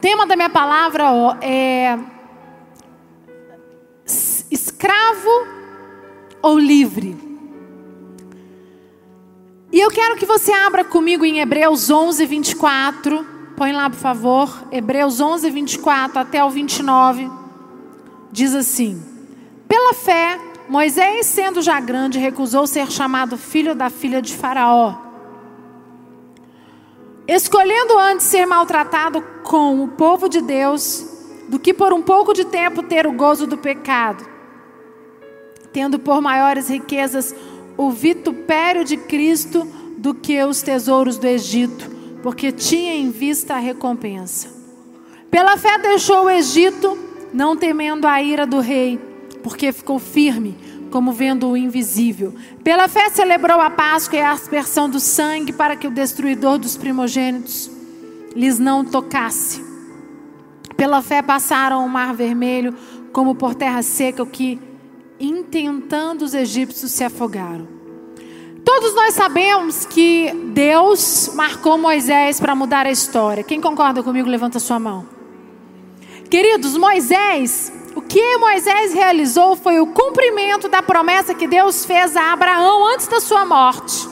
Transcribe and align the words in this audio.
Tema 0.00 0.28
da 0.28 0.36
minha 0.36 0.48
palavra 0.48 1.10
ó, 1.10 1.34
é 1.40 1.98
escravo 4.48 5.28
ou 6.40 6.56
livre. 6.56 7.16
E 9.72 9.80
eu 9.80 9.90
quero 9.90 10.14
que 10.14 10.24
você 10.24 10.52
abra 10.52 10.84
comigo 10.84 11.24
em 11.24 11.40
Hebreus 11.40 11.90
11, 11.90 12.24
24. 12.26 13.26
Põe 13.56 13.72
lá, 13.72 13.90
por 13.90 13.98
favor. 13.98 14.68
Hebreus 14.70 15.20
11, 15.20 15.50
24 15.50 16.20
até 16.20 16.44
o 16.44 16.48
29. 16.48 17.28
Diz 18.30 18.54
assim: 18.54 19.02
Pela 19.66 19.94
fé, 19.94 20.38
Moisés, 20.68 21.26
sendo 21.26 21.60
já 21.60 21.80
grande, 21.80 22.20
recusou 22.20 22.68
ser 22.68 22.88
chamado 22.88 23.36
filho 23.36 23.74
da 23.74 23.90
filha 23.90 24.22
de 24.22 24.36
Faraó. 24.36 25.07
Escolhendo 27.28 27.98
antes 27.98 28.24
ser 28.24 28.46
maltratado 28.46 29.20
com 29.42 29.84
o 29.84 29.88
povo 29.88 30.30
de 30.30 30.40
Deus, 30.40 31.06
do 31.46 31.58
que 31.58 31.74
por 31.74 31.92
um 31.92 32.00
pouco 32.00 32.32
de 32.32 32.46
tempo 32.46 32.82
ter 32.82 33.06
o 33.06 33.12
gozo 33.12 33.46
do 33.46 33.58
pecado, 33.58 34.26
tendo 35.70 35.98
por 35.98 36.22
maiores 36.22 36.70
riquezas 36.70 37.34
o 37.76 37.90
vitupério 37.90 38.82
de 38.82 38.96
Cristo 38.96 39.68
do 39.98 40.14
que 40.14 40.42
os 40.42 40.62
tesouros 40.62 41.18
do 41.18 41.26
Egito, 41.26 41.90
porque 42.22 42.50
tinha 42.50 42.94
em 42.94 43.10
vista 43.10 43.56
a 43.56 43.58
recompensa. 43.58 44.48
Pela 45.30 45.58
fé 45.58 45.76
deixou 45.76 46.24
o 46.24 46.30
Egito, 46.30 46.96
não 47.30 47.54
temendo 47.54 48.06
a 48.06 48.22
ira 48.22 48.46
do 48.46 48.58
rei, 48.58 48.98
porque 49.42 49.70
ficou 49.70 49.98
firme, 49.98 50.56
como 50.90 51.12
vendo 51.12 51.48
o 51.48 51.56
invisível. 51.56 52.34
Pela 52.64 52.88
fé 52.88 53.08
celebrou 53.10 53.60
a 53.60 53.70
Páscoa 53.70 54.18
e 54.18 54.22
a 54.22 54.32
aspersão 54.32 54.88
do 54.88 54.98
sangue, 54.98 55.52
para 55.52 55.76
que 55.76 55.86
o 55.86 55.90
destruidor 55.90 56.58
dos 56.58 56.76
primogênitos 56.76 57.70
lhes 58.34 58.58
não 58.58 58.84
tocasse. 58.84 59.64
Pela 60.76 61.02
fé 61.02 61.22
passaram 61.22 61.84
o 61.84 61.88
mar 61.88 62.14
vermelho, 62.14 62.74
como 63.12 63.34
por 63.34 63.54
terra 63.54 63.82
seca, 63.82 64.22
o 64.22 64.26
que 64.26 64.60
intentando 65.18 66.24
os 66.24 66.34
egípcios 66.34 66.92
se 66.92 67.02
afogaram. 67.02 67.66
Todos 68.64 68.94
nós 68.94 69.14
sabemos 69.14 69.86
que 69.86 70.30
Deus 70.52 71.30
marcou 71.34 71.78
Moisés 71.78 72.38
para 72.38 72.54
mudar 72.54 72.86
a 72.86 72.90
história. 72.90 73.42
Quem 73.42 73.60
concorda 73.60 74.02
comigo, 74.02 74.28
levanta 74.28 74.58
sua 74.58 74.78
mão. 74.78 75.06
Queridos, 76.30 76.76
Moisés, 76.76 77.72
o 77.94 78.02
que 78.02 78.36
Moisés 78.38 78.92
realizou 78.92 79.56
foi 79.56 79.80
o 79.80 79.86
cumprimento 79.88 80.68
da 80.68 80.82
promessa 80.82 81.34
que 81.34 81.46
Deus 81.46 81.84
fez 81.84 82.16
a 82.16 82.32
Abraão 82.32 82.86
antes 82.86 83.08
da 83.08 83.20
sua 83.20 83.44
morte. 83.44 84.08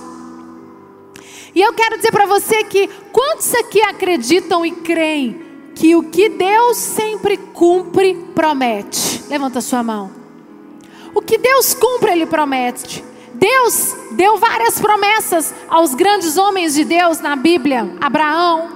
E 1.54 1.60
eu 1.60 1.72
quero 1.72 1.96
dizer 1.96 2.12
para 2.12 2.26
você 2.26 2.64
que 2.64 2.88
quantos 3.12 3.54
aqui 3.54 3.80
acreditam 3.80 4.64
e 4.64 4.72
creem 4.72 5.40
que 5.74 5.94
o 5.96 6.02
que 6.04 6.28
Deus 6.28 6.76
sempre 6.76 7.36
cumpre, 7.36 8.14
promete? 8.34 9.22
Levanta 9.28 9.60
sua 9.60 9.82
mão. 9.82 10.10
O 11.14 11.22
que 11.22 11.38
Deus 11.38 11.72
cumpre, 11.74 12.12
Ele 12.12 12.26
promete. 12.26 13.02
Deus 13.32 13.94
deu 14.12 14.38
várias 14.38 14.78
promessas 14.80 15.54
aos 15.68 15.94
grandes 15.94 16.36
homens 16.36 16.74
de 16.74 16.84
Deus 16.84 17.20
na 17.20 17.36
Bíblia: 17.36 17.96
Abraão, 18.00 18.68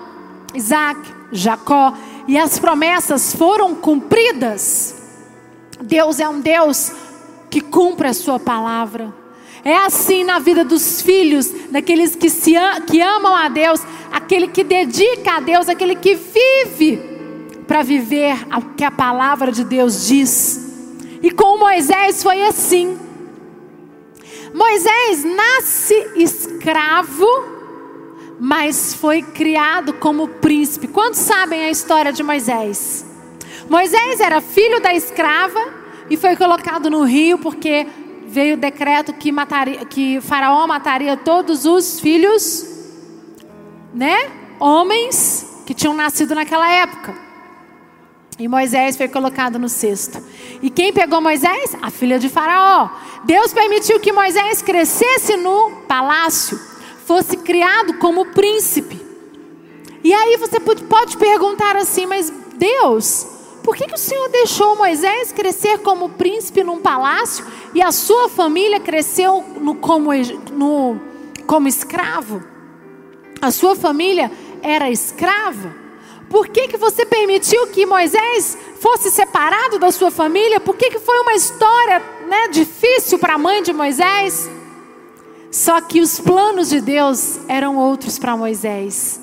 Isaac, 0.55 1.01
Jacó, 1.33 1.95
e 2.27 2.39
as 2.39 2.59
promessas 2.59 3.35
foram 3.35 3.75
cumpridas. 3.75 4.95
Deus 5.83 6.21
é 6.21 6.29
um 6.29 6.41
Deus 6.41 6.93
que 7.49 7.61
cumpre 7.61 8.09
a 8.09 8.15
Sua 8.15 8.39
palavra. 8.39 9.13
É 9.65 9.77
assim 9.77 10.25
na 10.25 10.39
vida 10.39 10.65
dos 10.65 11.03
filhos, 11.03 11.51
daqueles 11.71 12.15
que, 12.15 12.31
se, 12.31 12.53
que 12.87 13.01
amam 13.01 13.35
a 13.35 13.49
Deus, 13.49 13.81
aquele 14.11 14.49
que 14.49 14.65
dedica 14.65 15.37
a 15.37 15.41
Deus, 15.41 15.69
aquele 15.69 15.95
que 15.97 16.15
vive 16.15 17.11
para 17.67 17.83
viver 17.83 18.37
o 18.57 18.75
que 18.75 18.85
a 18.85 18.91
palavra 18.91 19.53
de 19.53 19.65
Deus 19.65 20.07
diz. 20.07 20.69
E 21.23 21.31
com 21.31 21.59
Moisés 21.59 22.23
foi 22.23 22.43
assim. 22.43 22.99
Moisés 24.55 25.25
nasce 25.25 25.95
escravo, 26.17 27.27
mas 28.41 28.95
foi 28.95 29.21
criado 29.21 29.93
como 29.93 30.27
príncipe. 30.27 30.89
Quantos 30.89 31.21
sabem 31.21 31.61
a 31.67 31.71
história 31.71 32.11
de 32.11 32.23
Moisés? 32.23 33.05
Moisés 33.69 34.19
era 34.19 34.41
filho 34.41 34.81
da 34.81 34.95
escrava 34.95 35.61
e 36.09 36.17
foi 36.17 36.35
colocado 36.35 36.89
no 36.89 37.05
rio 37.05 37.39
porque 37.39 37.87
veio 38.27 38.55
o 38.55 38.59
decreto 38.59 39.13
que, 39.13 39.31
mataria, 39.31 39.85
que 39.85 40.21
Faraó 40.23 40.67
mataria 40.67 41.19
todos 41.19 41.67
os 41.67 42.01
filhos, 42.01 42.67
né? 43.93 44.31
Homens 44.59 45.63
que 45.67 45.75
tinham 45.75 45.95
nascido 45.95 46.35
naquela 46.35 46.71
época. 46.73 47.15
E 48.39 48.49
Moisés 48.49 48.97
foi 48.97 49.07
colocado 49.07 49.59
no 49.59 49.69
cesto. 49.69 50.19
E 50.63 50.71
quem 50.71 50.95
pegou 50.95 51.21
Moisés? 51.21 51.77
A 51.83 51.91
filha 51.91 52.19
de 52.19 52.31
Faraó. 52.31 52.89
Deus 53.25 53.53
permitiu 53.53 54.01
que 54.01 54.13
Moisés 54.13 54.63
crescesse 54.63 55.37
no 55.37 55.83
palácio, 55.87 56.59
fosse 57.11 57.39
criado 57.39 57.95
como 57.95 58.27
príncipe. 58.27 59.05
E 60.05 60.15
aí 60.15 60.37
você 60.37 60.61
pode 60.61 61.17
perguntar 61.17 61.75
assim, 61.75 62.07
mas 62.07 62.33
Deus, 62.55 63.27
por 63.65 63.75
que, 63.75 63.89
que 63.89 63.95
o 63.95 63.99
Senhor 63.99 64.29
deixou 64.29 64.77
Moisés 64.77 65.33
crescer 65.33 65.79
como 65.79 66.11
príncipe 66.11 66.63
num 66.63 66.79
palácio 66.79 67.45
e 67.75 67.83
a 67.83 67.91
sua 67.91 68.29
família 68.29 68.79
cresceu 68.79 69.45
no, 69.61 69.75
como, 69.75 70.11
no, 70.53 71.01
como 71.49 71.67
escravo? 71.67 72.45
A 73.43 73.51
sua 73.51 73.75
família 73.75 74.31
era 74.63 74.89
escrava? 74.89 75.75
Por 76.29 76.47
que, 76.47 76.69
que 76.69 76.77
você 76.77 77.05
permitiu 77.05 77.67
que 77.67 77.85
Moisés 77.87 78.57
fosse 78.79 79.11
separado 79.11 79.81
da 79.81 79.91
sua 79.91 80.13
família? 80.13 80.61
Por 80.61 80.77
que, 80.77 80.91
que 80.91 81.01
foi 81.01 81.19
uma 81.23 81.35
história 81.35 81.99
né, 82.29 82.47
difícil 82.53 83.19
para 83.19 83.35
a 83.35 83.39
mãe 83.39 83.65
de 83.65 83.73
Moisés? 83.73 84.49
Só 85.51 85.81
que 85.81 86.01
os 86.01 86.21
planos 86.21 86.69
de 86.69 86.81
Deus 86.81 87.41
eram 87.49 87.77
outros 87.77 88.19
para 88.19 88.37
Moisés. 88.37 89.21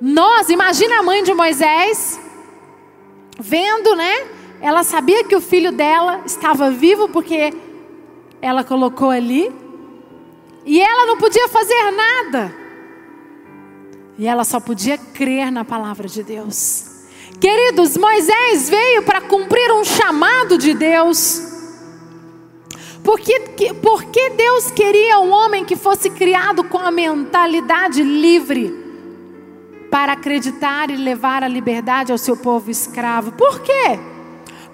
Nós, 0.00 0.48
imagina 0.48 1.00
a 1.00 1.02
mãe 1.02 1.22
de 1.22 1.34
Moisés, 1.34 2.18
vendo, 3.38 3.94
né? 3.94 4.26
Ela 4.60 4.82
sabia 4.82 5.24
que 5.24 5.36
o 5.36 5.40
filho 5.40 5.70
dela 5.70 6.22
estava 6.24 6.70
vivo 6.70 7.08
porque 7.08 7.52
ela 8.40 8.64
colocou 8.64 9.10
ali. 9.10 9.52
E 10.64 10.80
ela 10.80 11.06
não 11.06 11.16
podia 11.16 11.48
fazer 11.48 11.90
nada. 11.92 12.54
E 14.18 14.26
ela 14.26 14.44
só 14.44 14.60
podia 14.60 14.98
crer 14.98 15.50
na 15.50 15.64
palavra 15.64 16.08
de 16.08 16.22
Deus. 16.22 16.86
Queridos, 17.40 17.96
Moisés 17.96 18.68
veio 18.68 19.02
para 19.02 19.20
cumprir 19.20 19.70
um 19.72 19.84
chamado 19.84 20.58
de 20.58 20.74
Deus. 20.74 21.57
Porque, 23.08 23.40
porque 23.80 24.28
Deus 24.36 24.70
queria 24.70 25.18
um 25.18 25.30
homem 25.30 25.64
que 25.64 25.76
fosse 25.76 26.10
criado 26.10 26.62
com 26.64 26.76
a 26.76 26.90
mentalidade 26.90 28.02
livre 28.02 28.68
para 29.90 30.12
acreditar 30.12 30.90
e 30.90 30.96
levar 30.96 31.42
a 31.42 31.48
liberdade 31.48 32.12
ao 32.12 32.18
seu 32.18 32.36
povo 32.36 32.70
escravo. 32.70 33.32
Por 33.32 33.60
quê? 33.60 33.98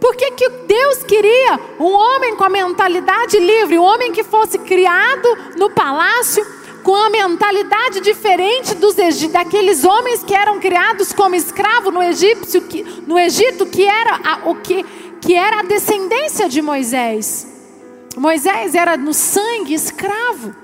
Porque 0.00 0.32
que 0.32 0.48
Deus 0.48 1.04
queria 1.04 1.60
um 1.78 1.92
homem 1.92 2.34
com 2.34 2.42
a 2.42 2.48
mentalidade 2.48 3.38
livre, 3.38 3.78
um 3.78 3.84
homem 3.84 4.10
que 4.10 4.24
fosse 4.24 4.58
criado 4.58 5.28
no 5.56 5.70
palácio 5.70 6.44
com 6.82 6.96
a 6.96 7.10
mentalidade 7.10 8.00
diferente 8.00 8.74
dos 8.74 8.96
daqueles 9.30 9.84
homens 9.84 10.24
que 10.24 10.34
eram 10.34 10.58
criados 10.58 11.12
como 11.12 11.36
escravo 11.36 11.92
no 11.92 12.02
Egito, 12.02 12.60
que, 12.62 12.82
no 13.06 13.16
Egito, 13.16 13.64
que 13.64 13.84
era 13.84 14.20
a, 14.24 14.50
o 14.50 14.56
que, 14.56 14.84
que 15.20 15.34
era 15.34 15.60
a 15.60 15.62
descendência 15.62 16.48
de 16.48 16.60
Moisés. 16.60 17.53
Moisés 18.16 18.74
era 18.74 18.96
no 18.96 19.12
sangue 19.12 19.74
escravo. 19.74 20.54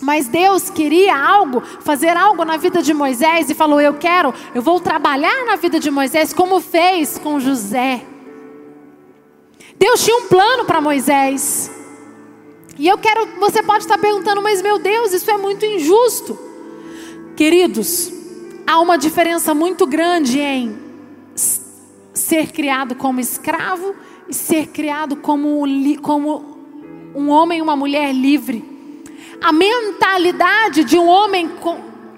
Mas 0.00 0.28
Deus 0.28 0.68
queria 0.68 1.16
algo, 1.16 1.62
fazer 1.80 2.16
algo 2.16 2.44
na 2.44 2.56
vida 2.56 2.82
de 2.82 2.92
Moisés 2.92 3.48
e 3.48 3.54
falou: 3.54 3.80
Eu 3.80 3.94
quero, 3.94 4.34
eu 4.54 4.60
vou 4.60 4.80
trabalhar 4.80 5.44
na 5.46 5.56
vida 5.56 5.80
de 5.80 5.90
Moisés, 5.90 6.32
como 6.32 6.60
fez 6.60 7.16
com 7.18 7.40
José. 7.40 8.04
Deus 9.78 10.04
tinha 10.04 10.16
um 10.16 10.28
plano 10.28 10.64
para 10.64 10.80
Moisés. 10.80 11.70
E 12.76 12.88
eu 12.88 12.98
quero, 12.98 13.38
você 13.38 13.62
pode 13.62 13.84
estar 13.84 13.98
perguntando, 13.98 14.42
mas 14.42 14.60
meu 14.60 14.78
Deus, 14.78 15.12
isso 15.12 15.30
é 15.30 15.36
muito 15.36 15.64
injusto. 15.64 16.38
Queridos, 17.36 18.12
há 18.66 18.80
uma 18.80 18.96
diferença 18.98 19.54
muito 19.54 19.86
grande 19.86 20.40
em 20.40 20.76
ser 22.12 22.52
criado 22.52 22.94
como 22.94 23.20
escravo 23.20 23.94
e 24.28 24.34
ser 24.34 24.68
criado 24.68 25.16
como, 25.16 25.64
como 26.00 27.12
um 27.14 27.28
homem 27.30 27.58
e 27.58 27.62
uma 27.62 27.76
mulher 27.76 28.12
livre. 28.12 28.64
A 29.40 29.52
mentalidade 29.52 30.84
de 30.84 30.98
um 30.98 31.06
homem 31.06 31.50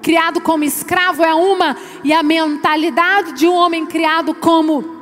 criado 0.02 0.40
como 0.40 0.64
escravo 0.64 1.24
é 1.24 1.34
uma, 1.34 1.76
e 2.04 2.12
a 2.12 2.22
mentalidade 2.22 3.32
de 3.32 3.48
um 3.48 3.54
homem 3.54 3.86
criado 3.86 4.34
como 4.34 4.96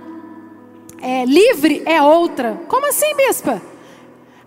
é, 1.01 1.25
livre 1.27 1.83
é 1.85 2.03
outra. 2.03 2.63
Como 2.67 2.87
assim, 2.89 3.15
bispa? 3.17 3.61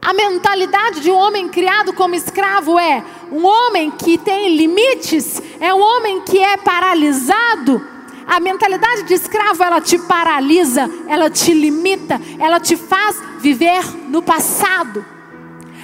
A 0.01 0.13
mentalidade 0.13 1.01
de 1.01 1.11
um 1.11 1.15
homem 1.15 1.49
criado 1.49 1.93
como 1.93 2.15
escravo 2.15 2.79
é 2.79 3.03
um 3.31 3.45
homem 3.45 3.91
que 3.91 4.17
tem 4.17 4.55
limites, 4.55 5.41
é 5.59 5.73
um 5.73 5.81
homem 5.81 6.21
que 6.21 6.39
é 6.39 6.57
paralisado, 6.57 7.85
A 8.27 8.41
mentalidade 8.41 9.03
de 9.03 9.13
escravo, 9.13 9.63
ela 9.63 9.79
te 9.79 9.97
paralisa, 9.97 10.91
ela 11.07 11.29
te 11.29 11.53
limita, 11.53 12.19
ela 12.37 12.59
te 12.59 12.75
faz 12.75 13.15
viver 13.39 13.81
no 14.09 14.21
passado. 14.21 15.03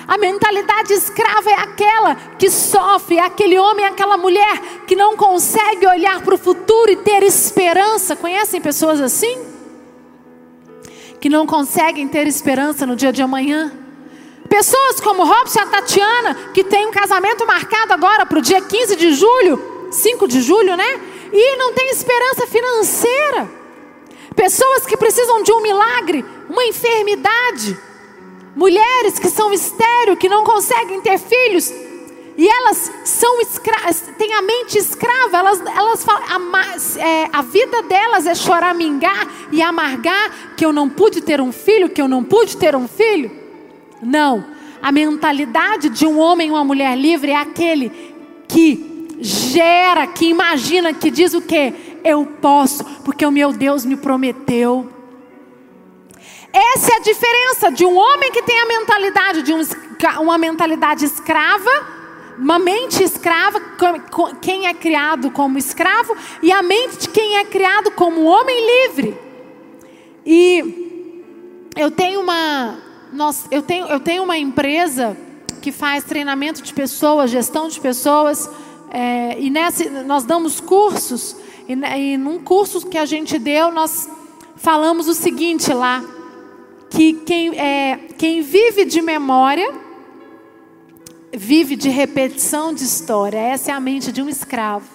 A 0.06 0.18
mentalidade 0.18 0.92
escrava 0.92 1.50
é 1.50 1.54
aquela 1.54 2.16
que 2.38 2.50
sofre, 2.50 3.16
é 3.16 3.22
aquele 3.22 3.58
homem, 3.58 3.86
é 3.86 3.88
aquela 3.88 4.18
mulher 4.18 4.62
que 4.86 4.94
não 4.94 5.16
consegue 5.16 5.88
olhar 5.88 6.22
para 6.22 6.36
o 6.36 6.38
futuro 6.38 6.92
e 6.92 6.98
ter 6.98 7.24
esperança. 7.24 8.14
Conhecem 8.14 8.60
pessoas 8.60 9.00
assim? 9.00 9.42
Que 11.22 11.30
não 11.30 11.48
conseguem 11.48 12.10
ter 12.10 12.28
esperança 12.28 12.86
no 12.86 12.98
dia 12.98 13.14
de 13.14 13.22
amanhã. 13.22 13.72
Pessoas 14.50 15.00
como 15.00 15.24
Robson 15.24 15.60
e 15.60 15.62
a 15.62 15.66
Tatiana, 15.68 16.36
que 16.54 16.66
tem 16.66 16.86
um 16.86 16.92
casamento 16.92 17.48
marcado 17.48 17.94
agora 17.94 18.26
para 18.26 18.40
o 18.40 18.42
dia 18.42 18.60
15 18.60 18.98
de 18.98 19.14
julho, 19.14 19.88
5 19.90 20.28
de 20.28 20.42
julho, 20.42 20.76
né? 20.76 21.13
E 21.34 21.58
não 21.58 21.74
tem 21.74 21.90
esperança 21.90 22.46
financeira. 22.46 23.50
Pessoas 24.36 24.86
que 24.86 24.96
precisam 24.96 25.42
de 25.42 25.52
um 25.52 25.62
milagre, 25.62 26.24
uma 26.48 26.64
enfermidade. 26.64 27.76
Mulheres 28.56 29.18
que 29.18 29.30
são 29.30 29.52
estéreo, 29.52 30.16
que 30.16 30.30
não 30.30 30.44
conseguem 30.44 31.02
ter 31.02 31.18
filhos. 31.18 31.74
E 32.38 32.48
elas 32.48 32.92
são 33.04 33.42
escravas, 33.42 34.04
têm 34.18 34.34
a 34.34 34.42
mente 34.42 34.78
escrava, 34.78 35.38
elas, 35.38 35.60
elas 35.60 36.04
falam, 36.04 36.24
a, 36.24 37.00
é, 37.00 37.30
a 37.32 37.42
vida 37.44 37.84
delas 37.84 38.26
é 38.26 38.34
choramingar 38.34 39.28
e 39.52 39.62
amargar 39.62 40.56
que 40.56 40.66
eu 40.66 40.74
não 40.74 40.90
pude 40.90 41.22
ter 41.22 41.40
um 41.40 41.52
filho, 41.52 41.90
que 41.90 42.02
eu 42.02 42.08
não 42.08 42.24
pude 42.24 42.58
ter 42.58 42.76
um 42.76 42.88
filho. 42.88 43.32
Não, 44.02 44.46
a 44.82 44.92
mentalidade 44.92 45.90
de 45.90 46.08
um 46.08 46.20
homem 46.20 46.48
e 46.48 46.52
uma 46.52 46.64
mulher 46.64 46.98
livre 46.98 47.32
é 47.32 47.36
aquele 47.36 47.92
que 48.48 48.93
gera, 49.24 50.06
que 50.06 50.26
imagina, 50.26 50.94
que 50.94 51.10
diz 51.10 51.34
o 51.34 51.42
que? 51.42 51.74
Eu 52.04 52.26
posso, 52.42 52.84
porque 53.06 53.26
o 53.26 53.32
meu 53.32 53.54
Deus 53.54 53.86
me 53.86 53.96
prometeu. 53.96 54.92
Essa 56.52 56.92
é 56.92 56.96
a 56.98 57.00
diferença 57.00 57.72
de 57.72 57.86
um 57.86 57.98
homem 57.98 58.32
que 58.32 58.44
tem 58.44 58.60
a 58.60 58.66
mentalidade 58.66 59.42
de 59.42 59.54
um, 59.54 59.62
uma 60.22 60.38
mentalidade 60.38 61.06
escrava, 61.06 61.72
uma 62.38 62.60
mente 62.60 63.02
escrava, 63.02 63.62
quem 64.42 64.68
é 64.68 64.74
criado 64.74 65.32
como 65.32 65.58
escravo, 65.58 66.16
e 66.42 66.52
a 66.52 66.62
mente 66.62 66.98
de 66.98 67.10
quem 67.10 67.38
é 67.38 67.46
criado 67.46 67.92
como 67.92 68.26
homem 68.26 68.88
livre. 68.88 69.18
E 70.26 71.70
eu 71.78 71.90
tenho 71.90 72.20
uma, 72.20 72.78
nós, 73.14 73.48
eu, 73.50 73.62
tenho, 73.62 73.86
eu 73.86 74.00
tenho 74.00 74.24
uma 74.24 74.38
empresa 74.38 75.18
que 75.62 75.72
faz 75.72 76.04
treinamento 76.04 76.62
de 76.62 76.74
pessoas, 76.74 77.32
gestão 77.32 77.70
de 77.70 77.80
pessoas, 77.80 78.50
é, 78.94 79.40
e 79.40 79.50
nessa, 79.50 80.04
nós 80.04 80.24
damos 80.24 80.60
cursos, 80.60 81.36
e, 81.68 81.74
e 81.74 82.18
num 82.18 82.40
curso 82.40 82.86
que 82.88 82.98
a 82.98 83.06
gente 83.06 83.40
deu, 83.40 83.72
nós 83.72 84.08
falamos 84.56 85.08
o 85.08 85.14
seguinte 85.16 85.74
lá 85.74 86.04
que 86.92 87.14
quem, 87.14 87.60
é, 87.60 87.98
quem 88.20 88.42
vive 88.42 88.86
de 88.86 89.02
memória, 89.02 89.74
vive 91.34 91.76
de 91.76 91.90
repetição 91.90 92.72
de 92.72 92.84
história. 92.84 93.40
Essa 93.40 93.72
é 93.72 93.74
a 93.74 93.80
mente 93.80 94.12
de 94.12 94.22
um 94.22 94.30
escravo. 94.30 94.88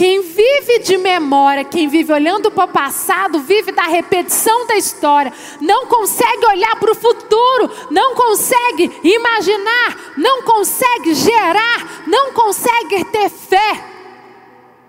Quem 0.00 0.22
vive 0.22 0.78
de 0.78 0.96
memória, 0.96 1.62
quem 1.62 1.86
vive 1.86 2.10
olhando 2.10 2.50
para 2.50 2.64
o 2.64 2.72
passado, 2.72 3.40
vive 3.40 3.70
da 3.70 3.82
repetição 3.82 4.66
da 4.66 4.74
história, 4.74 5.30
não 5.60 5.88
consegue 5.88 6.46
olhar 6.46 6.74
para 6.76 6.92
o 6.92 6.94
futuro, 6.94 7.70
não 7.90 8.14
consegue 8.14 8.90
imaginar, 9.04 10.14
não 10.16 10.42
consegue 10.42 11.12
gerar, 11.12 12.04
não 12.06 12.32
consegue 12.32 13.04
ter 13.12 13.28
fé. 13.28 13.84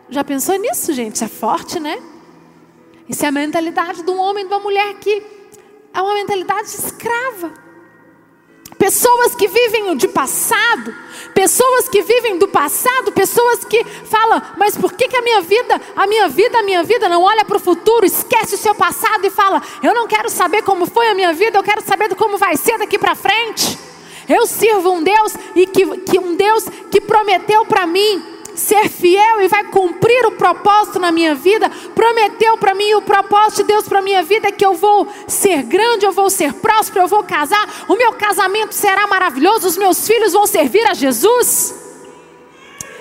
Já 0.10 0.24
pensou 0.24 0.56
nisso, 0.56 0.94
gente? 0.94 1.22
É 1.22 1.28
forte, 1.28 1.78
né? 1.78 2.02
Isso 3.10 3.26
é 3.26 3.28
a 3.28 3.34
mentalidade 3.34 4.04
de 4.04 4.10
um 4.10 4.18
homem 4.18 4.46
e 4.46 4.48
de 4.48 4.54
uma 4.54 4.62
mulher 4.62 4.94
que 4.94 5.22
é 5.94 6.02
uma 6.02 6.14
mentalidade 6.14 6.70
escrava. 6.70 7.52
Pessoas 8.82 9.36
que 9.36 9.48
vivem 9.48 9.96
de 9.96 10.08
passado, 10.08 10.92
pessoas 11.36 11.88
que 11.88 12.02
vivem 12.02 12.40
do 12.40 12.48
passado, 12.48 13.12
pessoas 13.12 13.64
que 13.64 13.84
falam, 13.84 14.42
mas 14.58 14.76
por 14.76 14.92
que, 14.94 15.08
que 15.08 15.16
a 15.16 15.22
minha 15.22 15.40
vida, 15.40 15.80
a 15.96 16.08
minha 16.08 16.28
vida, 16.28 16.58
a 16.58 16.64
minha 16.64 16.84
vida 16.84 17.08
não 17.08 17.22
olha 17.22 17.46
para 17.46 17.58
o 17.58 17.60
futuro, 17.60 18.08
esquece 18.08 18.56
o 18.56 18.58
seu 18.58 18.74
passado 18.74 19.24
e 19.24 19.30
fala, 19.30 19.62
eu 19.84 19.94
não 19.94 20.08
quero 20.08 20.32
saber 20.32 20.64
como 20.64 20.88
foi 20.88 21.10
a 21.10 21.14
minha 21.14 21.32
vida, 21.32 21.60
eu 21.60 21.64
quero 21.64 21.84
saber 21.84 22.16
como 22.16 22.40
vai 22.40 22.58
ser 22.58 22.80
daqui 22.80 22.98
para 22.98 23.14
frente. 23.14 23.78
Eu 24.28 24.48
sirvo 24.48 24.94
um 24.94 25.04
Deus 25.04 25.36
e 25.56 25.68
que, 25.68 25.86
que 26.00 26.18
um 26.18 26.36
Deus 26.36 26.66
que 26.90 27.00
prometeu 27.00 27.64
para 27.68 27.86
mim 27.86 28.41
ser 28.62 28.90
fiel 28.90 29.42
e 29.42 29.48
vai 29.48 29.64
cumprir 29.66 30.26
o 30.28 30.34
propósito 30.34 31.00
na 31.00 31.12
minha 31.12 31.34
vida. 31.34 31.70
Prometeu 31.96 32.58
para 32.58 32.76
mim 32.76 32.94
o 32.94 33.02
propósito 33.02 33.64
de 33.64 33.70
Deus 33.70 33.88
para 33.88 34.02
minha 34.02 34.24
vida 34.24 34.48
é 34.48 34.52
que 34.52 34.66
eu 34.66 34.76
vou 34.76 35.08
ser 35.28 35.64
grande, 35.64 36.06
eu 36.06 36.12
vou 36.12 36.30
ser 36.30 36.54
próspero, 36.54 37.06
eu 37.06 37.08
vou 37.08 37.24
casar, 37.24 37.86
o 37.88 37.96
meu 37.96 38.14
casamento 38.14 38.74
será 38.74 39.08
maravilhoso, 39.08 39.68
os 39.68 39.78
meus 39.78 40.08
filhos 40.08 40.34
vão 40.34 40.46
servir 40.46 40.86
a 40.86 40.94
Jesus. 40.94 41.76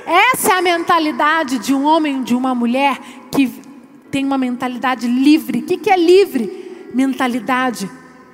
Essa 0.07 0.55
é 0.55 0.59
a 0.59 0.63
mentalidade 0.63 1.59
de 1.59 1.75
um 1.75 1.85
homem, 1.85 2.23
de 2.23 2.35
uma 2.35 2.55
mulher 2.55 2.99
que 3.31 3.47
tem 4.11 4.25
uma 4.25 4.39
mentalidade 4.39 5.07
livre. 5.07 5.59
O 5.59 5.63
que, 5.63 5.77
que 5.77 5.91
é 5.91 5.97
livre? 5.97 6.89
Mentalidade 6.93 7.89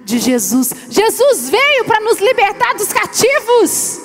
de 0.05 0.19
Jesus. 0.19 0.73
Jesus 0.89 1.51
veio 1.51 1.85
para 1.85 2.01
nos 2.01 2.19
libertar 2.21 2.75
dos 2.75 2.93
cativos. 2.93 4.01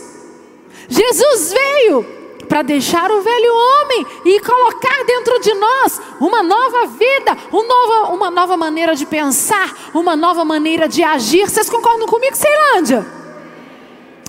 Jesus 0.89 1.53
veio 1.53 2.20
para 2.61 2.63
deixar 2.63 3.09
o 3.11 3.21
velho 3.21 3.53
homem 3.55 4.05
e 4.23 4.39
colocar 4.39 5.03
dentro 5.05 5.39
de 5.39 5.51
nós 5.55 5.99
uma 6.19 6.43
nova 6.43 6.87
vida, 6.87 7.35
um 7.51 8.13
uma 8.13 8.29
nova 8.29 8.55
maneira 8.55 8.95
de 8.95 9.05
pensar, 9.05 9.89
uma 9.95 10.15
nova 10.15 10.45
maneira 10.45 10.87
de 10.87 11.01
agir. 11.01 11.49
Vocês 11.49 11.69
concordam 11.69 12.05
comigo, 12.07 12.35
Ceilândia? 12.35 13.05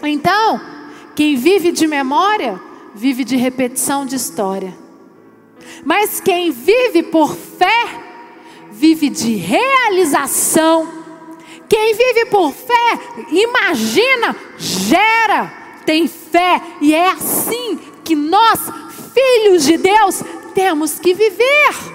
Então, 0.02 0.60
quem 1.14 1.36
vive 1.36 1.72
de 1.72 1.86
memória, 1.86 2.58
vive 2.94 3.22
de 3.22 3.36
repetição 3.36 4.06
de 4.06 4.16
história. 4.16 4.74
Mas 5.84 6.18
quem 6.18 6.50
vive 6.50 7.02
por 7.02 7.34
fé, 7.34 7.84
vive 8.70 9.10
de 9.10 9.34
realização. 9.36 10.88
Quem 11.68 11.94
vive 11.94 12.26
por 12.26 12.50
fé, 12.52 12.98
imagina, 13.30 14.34
gera, 14.56 15.52
tem 15.84 16.08
fé, 16.08 16.62
e 16.80 16.94
é 16.94 17.10
assim 17.10 17.91
que 18.04 18.14
nós, 18.14 18.60
filhos 19.14 19.64
de 19.64 19.76
Deus, 19.76 20.22
temos 20.54 20.98
que 20.98 21.14
viver. 21.14 21.92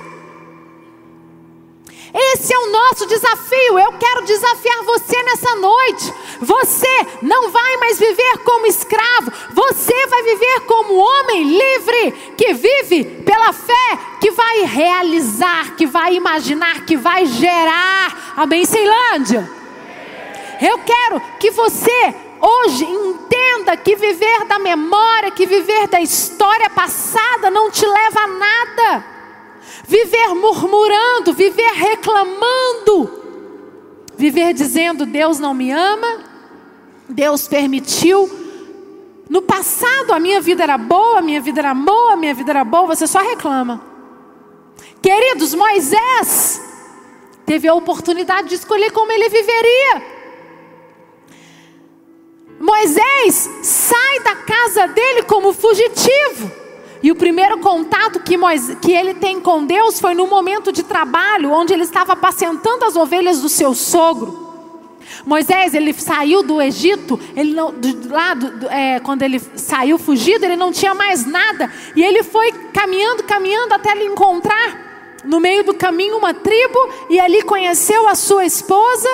Esse 2.14 2.54
é 2.54 2.58
o 2.58 2.72
nosso 2.72 3.06
desafio. 3.06 3.78
Eu 3.78 3.94
quero 3.94 4.26
desafiar 4.26 4.84
você 4.84 5.22
nessa 5.24 5.56
noite. 5.56 6.14
Você 6.42 7.08
não 7.22 7.52
vai 7.52 7.78
mais 7.78 8.00
viver 8.00 8.38
como 8.44 8.66
escravo, 8.68 9.32
você 9.52 10.08
vai 10.08 10.24
viver 10.24 10.62
como 10.62 10.96
homem 10.96 11.44
livre, 11.44 12.12
que 12.38 12.54
vive 12.54 13.04
pela 13.24 13.52
fé, 13.54 14.00
que 14.22 14.32
vai 14.32 14.62
realizar, 14.62 15.76
que 15.76 15.86
vai 15.86 16.16
imaginar, 16.16 16.86
que 16.86 16.96
vai 16.96 17.26
gerar. 17.26 18.34
Amém, 18.38 18.66
Ceilândia? 18.66 19.50
Eu 20.62 20.80
quero 20.80 21.22
que 21.40 21.52
você 21.52 22.16
hoje 22.42 22.86
entenda 22.86 23.76
que 23.78 23.96
viver 23.96 24.46
da 24.46 24.60
memória, 24.60 25.32
que 25.32 25.46
viver 25.46 25.88
da 25.88 26.02
história 26.02 26.70
passada 26.70 27.50
não 27.50 27.70
te 27.72 27.86
leva 27.86 28.20
a 28.22 28.28
nada. 28.28 29.06
Viver 29.88 30.36
murmurando, 30.36 31.34
viver 31.34 31.72
reclamando, 31.74 33.24
viver 34.18 34.54
dizendo 34.54 35.06
Deus 35.06 35.40
não 35.40 35.54
me 35.54 35.72
ama, 35.72 36.24
Deus 37.08 37.48
permitiu. 37.48 38.30
No 39.30 39.42
passado 39.42 40.14
a 40.14 40.20
minha 40.20 40.42
vida 40.42 40.64
era 40.64 40.78
boa, 40.78 41.20
a 41.20 41.22
minha 41.22 41.42
vida 41.42 41.60
era 41.60 41.74
boa, 41.74 42.14
a 42.14 42.16
minha 42.18 42.34
vida 42.34 42.52
era 42.52 42.64
boa, 42.64 42.88
você 42.88 43.08
só 43.08 43.20
reclama. 43.20 43.82
Queridos, 45.02 45.54
Moisés 45.54 46.62
teve 47.46 47.68
a 47.68 47.74
oportunidade 47.74 48.50
de 48.50 48.56
escolher 48.56 48.92
como 48.92 49.12
ele 49.12 49.30
viveria. 49.30 50.17
Moisés 52.60 53.50
sai 53.62 54.20
da 54.24 54.36
casa 54.36 54.88
dele 54.88 55.24
como 55.24 55.54
fugitivo. 55.54 56.52
E 57.02 57.12
o 57.12 57.16
primeiro 57.16 57.60
contato 57.60 58.20
que, 58.20 58.36
Moisés, 58.36 58.78
que 58.82 58.92
ele 58.92 59.14
tem 59.14 59.40
com 59.40 59.66
Deus 59.66 60.00
foi 60.00 60.14
no 60.14 60.28
momento 60.28 60.72
de 60.72 60.84
trabalho, 60.84 61.52
onde 61.52 61.72
ele 61.72 61.84
estava 61.84 62.14
apacentando 62.14 62.86
as 62.86 62.96
ovelhas 62.96 63.42
do 63.42 63.50
seu 63.50 63.74
sogro. 63.76 64.48
Moisés, 65.26 65.74
ele 65.74 65.94
saiu 65.94 66.44
do 66.44 66.62
Egito, 66.62 67.20
ele 67.36 67.54
não, 67.54 67.72
do, 67.72 68.68
é, 68.70 69.00
quando 69.00 69.22
ele 69.22 69.40
saiu 69.56 69.98
fugido, 69.98 70.46
ele 70.46 70.56
não 70.56 70.72
tinha 70.72 70.94
mais 70.94 71.26
nada. 71.26 71.72
E 71.96 72.04
ele 72.04 72.24
foi 72.24 72.52
caminhando, 72.74 73.24
caminhando 73.24 73.74
até 73.74 73.92
ele 73.92 74.06
encontrar 74.06 74.88
no 75.24 75.40
meio 75.40 75.64
do 75.64 75.74
caminho 75.74 76.18
uma 76.18 76.34
tribo, 76.34 76.80
e 77.10 77.20
ali 77.20 77.42
conheceu 77.44 78.08
a 78.08 78.16
sua 78.16 78.46
esposa, 78.46 79.10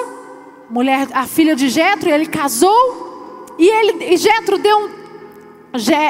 mulher, 0.69 1.07
a 1.13 1.25
filha 1.25 1.55
de 1.55 1.69
Jetro, 1.69 2.09
e 2.09 2.11
ele 2.11 2.27
casou. 2.27 3.12
E 3.57 3.69
ele, 3.69 4.13
e 4.13 4.17
Jetro 4.17 4.57
deu 4.57 4.77
um, 4.77 4.89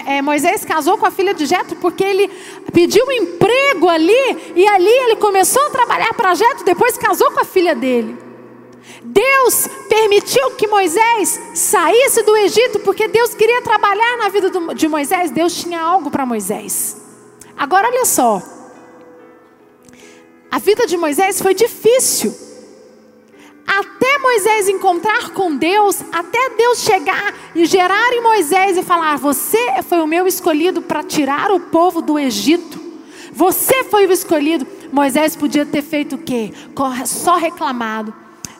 é, 0.08 0.22
Moisés 0.22 0.66
casou 0.66 0.98
com 0.98 1.06
a 1.06 1.12
filha 1.12 1.34
de 1.34 1.46
Jetro 1.46 1.78
porque 1.78 2.04
ele 2.04 2.30
pediu 2.74 3.06
um 3.06 3.12
emprego 3.12 3.88
ali 3.88 4.54
e 4.56 4.68
ali 4.68 4.90
ele 4.90 5.16
começou 5.16 5.62
a 5.68 5.70
trabalhar 5.70 6.14
para 6.14 6.36
Jetro, 6.36 6.66
depois 6.66 6.98
casou 6.98 7.32
com 7.32 7.40
a 7.40 7.46
filha 7.46 7.74
dele. 7.74 8.18
Deus 9.02 9.68
permitiu 9.88 10.52
que 10.52 10.68
Moisés 10.68 11.40
saísse 11.54 12.24
do 12.24 12.36
Egito 12.36 12.80
porque 12.80 13.08
Deus 13.08 13.34
queria 13.34 13.62
trabalhar 13.62 14.18
na 14.18 14.30
vida 14.30 14.50
de 14.76 14.88
Moisés. 14.88 15.32
Deus 15.32 15.56
tinha 15.56 15.80
algo 15.80 16.10
para 16.10 16.26
Moisés. 16.26 16.98
Agora 17.58 17.88
olha 17.88 18.06
só. 18.06 18.42
A 20.52 20.60
vida 20.60 20.86
de 20.86 20.98
Moisés 20.98 21.42
foi 21.42 21.54
difícil. 21.54 22.34
Até 23.66 24.18
Moisés 24.20 24.68
encontrar 24.68 25.30
com 25.30 25.56
Deus, 25.56 26.02
até 26.12 26.50
Deus 26.58 26.80
chegar 26.80 27.34
e 27.56 27.66
gerar 27.66 28.12
em 28.14 28.22
Moisés 28.22 28.78
e 28.78 28.84
falar: 28.84 29.18
Você 29.18 29.82
foi 29.88 30.02
o 30.02 30.08
meu 30.08 30.28
escolhido 30.28 30.82
para 30.82 31.04
tirar 31.04 31.52
o 31.52 31.60
povo 31.60 32.02
do 32.02 32.20
Egito. 32.20 32.82
Você 33.32 33.84
foi 33.86 34.06
o 34.06 34.12
escolhido. 34.12 34.68
Moisés 34.92 35.36
podia 35.36 35.66
ter 35.66 35.82
feito 35.82 36.16
o 36.16 36.20
quê? 36.20 36.54
Só 37.06 37.36
reclamado. 37.36 38.14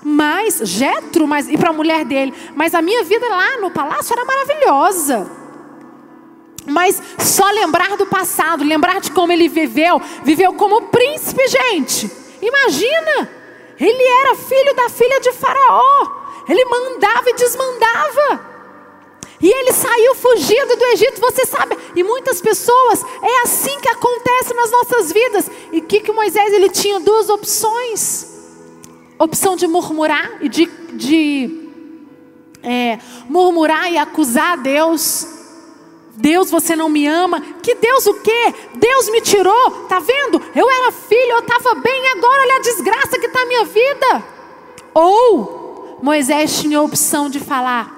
Mas, 0.04 0.60
Jetro, 0.64 1.28
mas 1.28 1.48
e 1.48 1.58
para 1.58 1.70
a 1.70 1.74
mulher 1.74 2.04
dele, 2.04 2.34
mas 2.56 2.74
a 2.74 2.82
minha 2.82 3.04
vida 3.04 3.28
lá 3.30 3.58
no 3.62 3.72
palácio 3.72 4.14
era 4.14 4.26
maravilhosa. 4.26 5.32
Mas 6.66 7.02
só 7.20 7.50
lembrar 7.52 7.96
do 7.98 8.06
passado, 8.06 8.64
lembrar 8.64 9.00
de 9.00 9.12
como 9.12 9.32
ele 9.32 9.48
viveu, 9.48 10.02
viveu 10.24 10.54
como 10.54 10.84
príncipe, 10.84 11.42
gente. 11.48 12.10
Imagina, 12.42 13.30
ele 13.86 14.04
era 14.04 14.36
filho 14.36 14.76
da 14.76 14.90
filha 14.90 15.20
de 15.20 15.32
Faraó. 15.34 16.24
Ele 16.48 16.66
mandava 16.66 17.30
e 17.30 17.34
desmandava. 17.34 18.54
E 19.40 19.50
ele 19.50 19.74
saiu 19.74 20.16
fugindo 20.16 20.76
do 20.76 20.86
Egito, 20.86 21.20
você 21.20 21.46
sabe. 21.46 21.78
E 21.96 22.04
muitas 22.04 22.42
pessoas, 22.42 23.04
é 23.22 23.42
assim 23.44 23.78
que 23.80 23.90
acontece 23.90 24.54
nas 24.54 24.72
nossas 24.72 25.12
vidas. 25.12 25.50
E 25.72 25.82
que, 25.82 26.00
que 26.00 26.12
Moisés, 26.12 26.54
ele 26.54 26.70
tinha 26.70 27.00
duas 27.00 27.30
opções 27.30 28.34
opção 29.24 29.56
de 29.56 29.68
murmurar 29.68 30.38
e 30.42 30.50
de, 30.50 30.66
de 30.94 31.70
é, 32.62 33.00
murmurar 33.30 33.92
e 33.92 33.98
acusar 33.98 34.58
Deus. 34.58 35.28
Deus, 36.16 36.52
você 36.52 36.76
não 36.76 36.90
me 36.90 37.08
ama. 37.08 37.42
Que 37.62 37.76
Deus 37.76 38.06
o 38.06 38.16
quê? 38.16 38.54
Deus 38.76 39.10
me 39.10 39.22
tirou. 39.22 39.72
Tá 39.88 40.00
vendo? 40.00 40.42
Eu 40.56 40.70
era 40.70 40.92
filho, 40.92 41.32
eu 41.32 41.40
estava 41.40 41.76
bem. 41.76 42.08
Agora 42.10 42.42
olha 42.42 42.56
a 42.58 42.62
desgraça 42.62 43.20
que 43.20 43.26
está 43.26 43.42
a 43.42 43.46
minha 43.46 43.66
vida. 43.66 44.24
Ou 44.94 46.00
Moisés 46.02 46.60
tinha 46.60 46.78
a 46.78 46.84
opção 46.84 47.30
de 47.30 47.40
falar: 47.40 47.92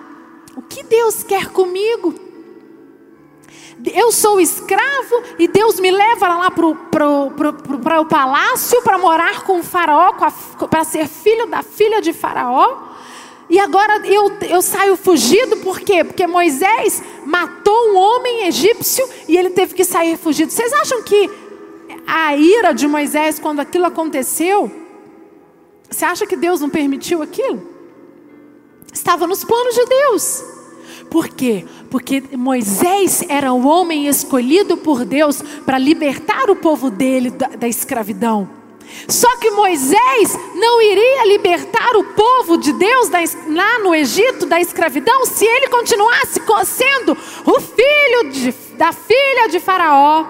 O 0.56 0.62
que 0.62 0.84
Deus 0.84 1.24
quer 1.24 1.48
comigo? 1.48 2.26
eu 3.94 4.12
sou 4.12 4.40
escravo 4.40 5.24
e 5.38 5.48
Deus 5.48 5.80
me 5.80 5.92
leva 5.92 6.28
lá 6.28 6.52
para 6.52 6.66
o 6.68 8.06
palácio 8.06 8.82
para 8.82 8.98
morar 8.98 9.44
com 9.44 9.60
o 9.60 9.64
faraó, 9.64 10.14
para 10.70 10.84
ser 10.84 11.08
filho 11.08 11.46
da 11.48 11.62
filha 11.62 12.02
de 12.02 12.14
faraó. 12.14 12.95
E 13.50 13.60
agora 13.60 14.06
eu, 14.08 14.32
eu 14.50 14.62
saio 14.62 14.96
fugido, 14.96 15.58
por 15.58 15.80
quê? 15.80 16.04
Porque 16.04 16.26
Moisés 16.26 17.02
matou 17.26 17.92
um 17.92 17.98
homem 17.98 18.48
egípcio 18.48 19.08
e 19.28 19.38
ele 19.38 19.52
teve 19.52 19.76
que 19.76 19.84
sair 19.84 20.18
fugido. 20.18 20.52
Vocês 20.52 20.74
acham 20.74 21.04
que 21.04 21.30
a 22.08 22.36
ira 22.36 22.74
de 22.74 22.88
Moisés, 22.88 23.40
quando 23.40 23.60
aquilo 23.60 23.86
aconteceu, 23.86 24.72
você 25.90 26.06
acha 26.06 26.26
que 26.26 26.36
Deus 26.36 26.60
não 26.60 26.70
permitiu 26.70 27.22
aquilo? 27.22 27.62
Estava 28.92 29.28
nos 29.28 29.44
planos 29.44 29.76
de 29.76 29.86
Deus. 29.86 30.44
Por 31.10 31.28
quê? 31.28 31.66
Porque 31.90 32.24
Moisés 32.36 33.24
era 33.30 33.54
o 33.54 33.68
homem 33.68 34.08
escolhido 34.08 34.76
por 34.78 35.06
Deus 35.06 35.42
para 35.66 35.78
libertar 35.78 36.50
o 36.50 36.56
povo 36.56 36.90
dele 36.90 37.30
da, 37.30 37.48
da 37.48 37.68
escravidão. 37.68 38.50
Só 39.08 39.38
que 39.38 39.52
Moisés 39.52 40.38
não 40.56 40.82
iria 40.82 41.26
libertar 41.28 41.96
o 41.96 42.04
povo 42.04 42.58
de 42.58 42.74
Deus 42.74 43.10
da, 43.10 43.20
lá 43.50 43.80
no 43.80 43.94
Egito 43.94 44.46
da 44.46 44.60
escravidão 44.60 45.26
se 45.26 45.46
ele 45.46 45.68
continuasse 45.68 46.42
sendo 46.66 47.18
o 47.46 47.60
filho 47.60 48.32
de, 48.32 48.52
da 48.78 48.92
filha 48.92 49.48
de 49.48 49.60
Faraó. 49.60 50.26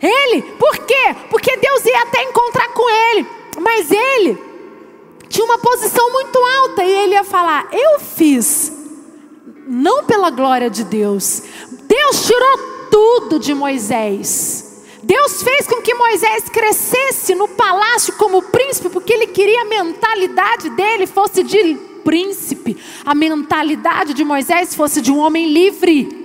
Ele, 0.00 0.42
por 0.58 0.78
quê? 0.78 1.16
Porque 1.30 1.56
Deus 1.56 1.84
ia 1.84 2.02
até 2.02 2.22
encontrar 2.24 2.68
com 2.68 2.90
ele, 2.90 3.26
mas 3.60 3.90
ele 3.90 4.38
tinha 5.28 5.44
uma 5.44 5.58
posição 5.58 6.12
muito 6.12 6.38
alta 6.38 6.84
e 6.84 6.90
ele 6.90 7.14
ia 7.14 7.24
falar: 7.24 7.68
Eu 7.72 8.00
fiz, 8.00 8.72
não 9.66 10.04
pela 10.04 10.30
glória 10.30 10.68
de 10.68 10.84
Deus. 10.84 11.42
Deus 11.88 12.26
tirou 12.26 12.58
tudo 12.90 13.38
de 13.38 13.54
Moisés. 13.54 14.63
Deus 15.04 15.42
fez 15.42 15.66
com 15.66 15.82
que 15.82 15.94
Moisés 15.94 16.48
crescesse 16.48 17.34
no 17.34 17.46
palácio 17.46 18.14
como 18.14 18.42
príncipe, 18.42 18.88
porque 18.88 19.12
ele 19.12 19.26
queria 19.26 19.60
a 19.60 19.64
mentalidade 19.64 20.70
dele 20.70 21.06
fosse 21.06 21.42
de 21.42 21.74
príncipe, 22.02 22.76
a 23.04 23.14
mentalidade 23.14 24.14
de 24.14 24.24
Moisés 24.24 24.74
fosse 24.74 25.00
de 25.00 25.12
um 25.12 25.18
homem 25.18 25.52
livre. 25.52 26.24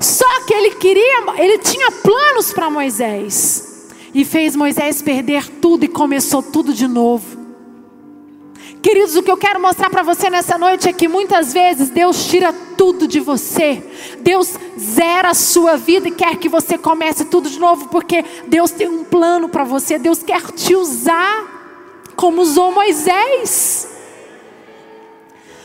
Só 0.00 0.44
que 0.46 0.54
ele 0.54 0.70
queria, 0.76 1.24
ele 1.38 1.58
tinha 1.58 1.90
planos 1.90 2.52
para 2.52 2.70
Moisés. 2.70 3.88
E 4.14 4.24
fez 4.24 4.54
Moisés 4.54 5.02
perder 5.02 5.48
tudo 5.60 5.84
e 5.84 5.88
começou 5.88 6.42
tudo 6.42 6.72
de 6.72 6.86
novo. 6.86 7.33
Queridos, 8.84 9.16
o 9.16 9.22
que 9.22 9.30
eu 9.30 9.36
quero 9.38 9.58
mostrar 9.58 9.88
para 9.88 10.02
você 10.02 10.28
nessa 10.28 10.58
noite 10.58 10.86
é 10.86 10.92
que 10.92 11.08
muitas 11.08 11.54
vezes 11.54 11.88
Deus 11.88 12.26
tira 12.26 12.52
tudo 12.76 13.08
de 13.08 13.18
você. 13.18 13.82
Deus 14.20 14.58
zera 14.78 15.30
a 15.30 15.34
sua 15.34 15.78
vida 15.78 16.08
e 16.08 16.10
quer 16.10 16.36
que 16.36 16.50
você 16.50 16.76
comece 16.76 17.24
tudo 17.24 17.48
de 17.48 17.58
novo, 17.58 17.88
porque 17.88 18.22
Deus 18.46 18.72
tem 18.72 18.86
um 18.86 19.02
plano 19.02 19.48
para 19.48 19.64
você. 19.64 19.98
Deus 19.98 20.22
quer 20.22 20.42
te 20.52 20.76
usar 20.76 22.12
como 22.14 22.42
usou 22.42 22.72
Moisés. 22.72 23.88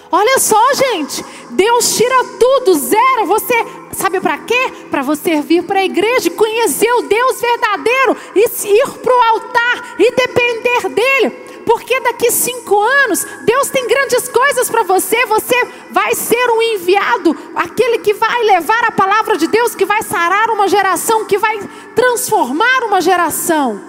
Olha 0.10 0.40
só, 0.40 0.74
gente, 0.74 1.22
Deus 1.50 1.98
tira 1.98 2.24
tudo, 2.40 2.74
zera. 2.76 3.26
Você 3.26 3.54
sabe 3.92 4.22
para 4.22 4.38
quê? 4.38 4.72
Para 4.90 5.02
você 5.02 5.42
vir 5.42 5.64
para 5.64 5.82
a 5.82 5.86
igreja, 5.86 6.30
conhecer 6.30 6.90
o 6.94 7.02
Deus 7.02 7.42
verdadeiro 7.42 8.16
e 8.34 8.46
ir 8.46 8.90
para 9.04 9.14
o 9.14 9.22
altar 9.24 9.96
e 10.00 10.10
depender 10.10 10.88
dele 10.88 11.49
porque 11.70 12.00
daqui 12.00 12.32
cinco 12.32 12.82
anos 12.82 13.24
Deus 13.46 13.70
tem 13.70 13.88
grandes 13.88 14.28
coisas 14.28 14.68
para 14.68 14.82
você. 14.82 15.24
Você 15.28 15.56
vai 15.92 16.16
ser 16.16 16.50
um 16.50 16.60
enviado, 16.60 17.38
aquele 17.56 18.00
que 18.00 18.12
vai 18.12 18.44
levar 18.46 18.86
a 18.86 18.92
palavra 18.92 19.38
de 19.38 19.46
Deus, 19.46 19.76
que 19.76 19.86
vai 19.86 20.02
sarar 20.02 20.50
uma 20.50 20.68
geração, 20.68 21.26
que 21.26 21.38
vai 21.38 21.60
transformar 21.94 22.86
uma 22.86 23.00
geração. 23.00 23.80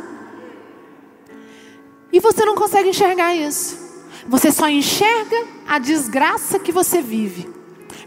E 2.13 2.21
você 2.21 2.45
não 2.45 2.55
consegue 2.55 2.91
enxergar 2.91 3.35
isso. 3.35 3.79
Você 4.29 4.53
só 4.53 4.69
enxerga 4.69 5.47
a 5.67 5.79
desgraça 5.79 6.59
que 6.59 6.71
você 6.71 7.01
vive. 7.01 7.49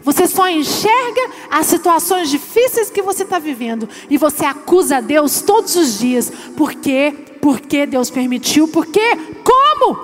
Você 0.02 0.28
só 0.28 0.48
enxerga 0.48 1.30
as 1.50 1.66
situações 1.66 2.30
difíceis 2.30 2.90
que 2.90 3.02
você 3.02 3.24
está 3.24 3.40
vivendo. 3.40 3.88
E 4.08 4.16
você 4.16 4.44
acusa 4.44 5.02
Deus 5.02 5.42
todos 5.42 5.74
os 5.74 5.98
dias. 5.98 6.30
Por 6.56 6.74
quê? 6.74 7.33
Por 7.44 7.60
que 7.60 7.84
Deus 7.84 8.08
permitiu? 8.08 8.66
Por 8.66 8.86
quê? 8.86 9.18
Como? 9.44 9.96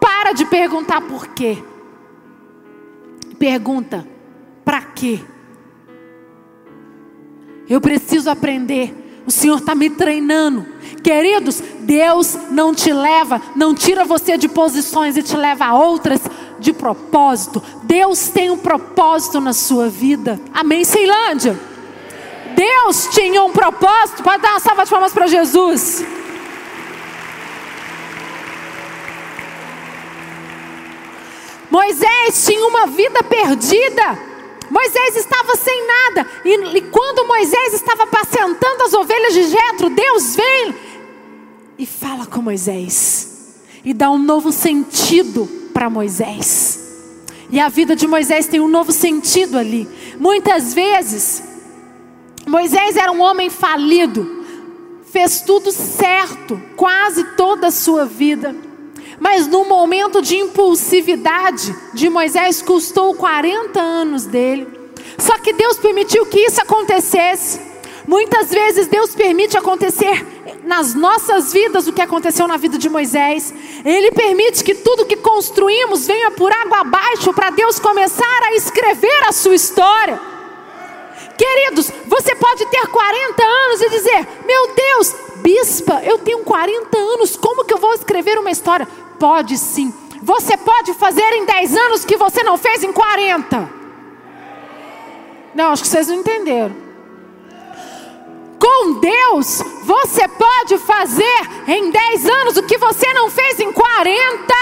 Para 0.00 0.32
de 0.32 0.46
perguntar 0.46 1.02
por 1.02 1.26
quê. 1.26 1.62
Pergunta: 3.38 4.08
para 4.64 4.80
quê? 4.80 5.20
Eu 7.68 7.82
preciso 7.82 8.30
aprender. 8.30 9.22
O 9.26 9.30
Senhor 9.30 9.58
está 9.58 9.74
me 9.74 9.90
treinando. 9.90 10.64
Queridos, 11.04 11.62
Deus 11.80 12.34
não 12.50 12.74
te 12.74 12.94
leva, 12.94 13.42
não 13.54 13.74
tira 13.74 14.06
você 14.06 14.38
de 14.38 14.48
posições 14.48 15.18
e 15.18 15.22
te 15.22 15.36
leva 15.36 15.66
a 15.66 15.78
outras 15.78 16.22
de 16.58 16.72
propósito. 16.72 17.62
Deus 17.82 18.30
tem 18.30 18.48
um 18.48 18.56
propósito 18.56 19.38
na 19.38 19.52
sua 19.52 19.90
vida. 19.90 20.40
Amém, 20.54 20.82
Ceilândia? 20.82 21.60
Deus 22.56 23.06
tinha 23.12 23.44
um 23.44 23.52
propósito. 23.52 24.22
Pode 24.22 24.42
dar 24.42 24.52
uma 24.52 24.60
salva 24.60 24.84
de 24.84 24.90
palmas 24.90 25.12
para 25.12 25.26
Jesus. 25.26 26.02
Moisés 31.70 32.44
tinha 32.46 32.66
uma 32.66 32.86
vida 32.86 33.22
perdida. 33.22 34.18
Moisés 34.70 35.16
estava 35.16 35.56
sem 35.56 35.86
nada. 35.86 36.26
E, 36.44 36.78
e, 36.78 36.82
quando 36.82 37.26
Moisés 37.26 37.74
estava 37.74 38.04
apacentando 38.04 38.82
as 38.82 38.92
ovelhas 38.92 39.34
de 39.34 39.44
Jetro, 39.44 39.90
Deus 39.90 40.36
vem 40.36 40.74
e 41.78 41.86
fala 41.86 42.26
com 42.26 42.42
Moisés. 42.42 43.60
E 43.84 43.94
dá 43.94 44.10
um 44.10 44.18
novo 44.18 44.52
sentido 44.52 45.46
para 45.72 45.88
Moisés. 45.88 46.86
E 47.50 47.58
a 47.58 47.68
vida 47.68 47.96
de 47.96 48.06
Moisés 48.06 48.46
tem 48.46 48.60
um 48.60 48.68
novo 48.68 48.92
sentido 48.92 49.56
ali. 49.56 49.88
Muitas 50.18 50.74
vezes, 50.74 51.42
Moisés 52.46 52.96
era 52.96 53.10
um 53.10 53.20
homem 53.20 53.48
falido. 53.48 54.36
Fez 55.10 55.40
tudo 55.40 55.72
certo, 55.72 56.60
quase 56.76 57.24
toda 57.34 57.68
a 57.68 57.70
sua 57.70 58.04
vida 58.04 58.67
mas 59.20 59.46
no 59.46 59.64
momento 59.64 60.22
de 60.22 60.36
impulsividade 60.36 61.74
de 61.92 62.08
Moisés, 62.08 62.62
custou 62.62 63.14
40 63.14 63.80
anos 63.80 64.26
dele. 64.26 64.66
Só 65.18 65.36
que 65.38 65.52
Deus 65.52 65.76
permitiu 65.78 66.26
que 66.26 66.38
isso 66.38 66.60
acontecesse. 66.60 67.60
Muitas 68.06 68.50
vezes 68.50 68.86
Deus 68.86 69.14
permite 69.14 69.56
acontecer 69.58 70.26
nas 70.64 70.94
nossas 70.94 71.52
vidas 71.52 71.86
o 71.86 71.92
que 71.92 72.00
aconteceu 72.00 72.46
na 72.48 72.56
vida 72.56 72.78
de 72.78 72.88
Moisés. 72.88 73.52
Ele 73.84 74.10
permite 74.12 74.64
que 74.64 74.74
tudo 74.74 75.04
que 75.04 75.16
construímos 75.16 76.06
venha 76.06 76.30
por 76.30 76.52
água 76.52 76.80
abaixo 76.80 77.34
para 77.34 77.50
Deus 77.50 77.78
começar 77.78 78.42
a 78.44 78.54
escrever 78.54 79.24
a 79.26 79.32
sua 79.32 79.54
história. 79.54 80.20
Queridos, 81.36 81.90
você 82.06 82.34
pode 82.34 82.66
ter 82.66 82.86
40 82.86 83.44
anos 83.44 83.82
e 83.82 83.90
dizer: 83.90 84.28
Meu 84.46 84.74
Deus, 84.74 85.14
bispa, 85.36 86.02
eu 86.04 86.18
tenho 86.18 86.40
40 86.40 86.98
anos, 86.98 87.36
como 87.36 87.64
que 87.64 87.74
eu 87.74 87.78
vou 87.78 87.92
escrever 87.94 88.38
uma 88.38 88.50
história? 88.50 88.88
Pode 89.18 89.58
sim. 89.58 89.92
Você 90.22 90.56
pode 90.56 90.94
fazer 90.94 91.22
em 91.32 91.44
10 91.44 91.76
anos 91.76 92.04
que 92.04 92.16
você 92.16 92.42
não 92.42 92.56
fez 92.56 92.82
em 92.82 92.92
40. 92.92 93.70
Não, 95.54 95.72
acho 95.72 95.82
que 95.82 95.88
vocês 95.88 96.08
não 96.08 96.16
entenderam. 96.16 96.74
Com 98.58 99.00
Deus, 99.00 99.62
você 99.84 100.26
pode 100.28 100.78
fazer 100.78 101.40
em 101.66 101.90
10 101.90 102.26
anos 102.26 102.56
o 102.56 102.62
que 102.62 102.76
você 102.76 103.12
não 103.12 103.30
fez 103.30 103.60
em 103.60 103.72
40. 103.72 104.54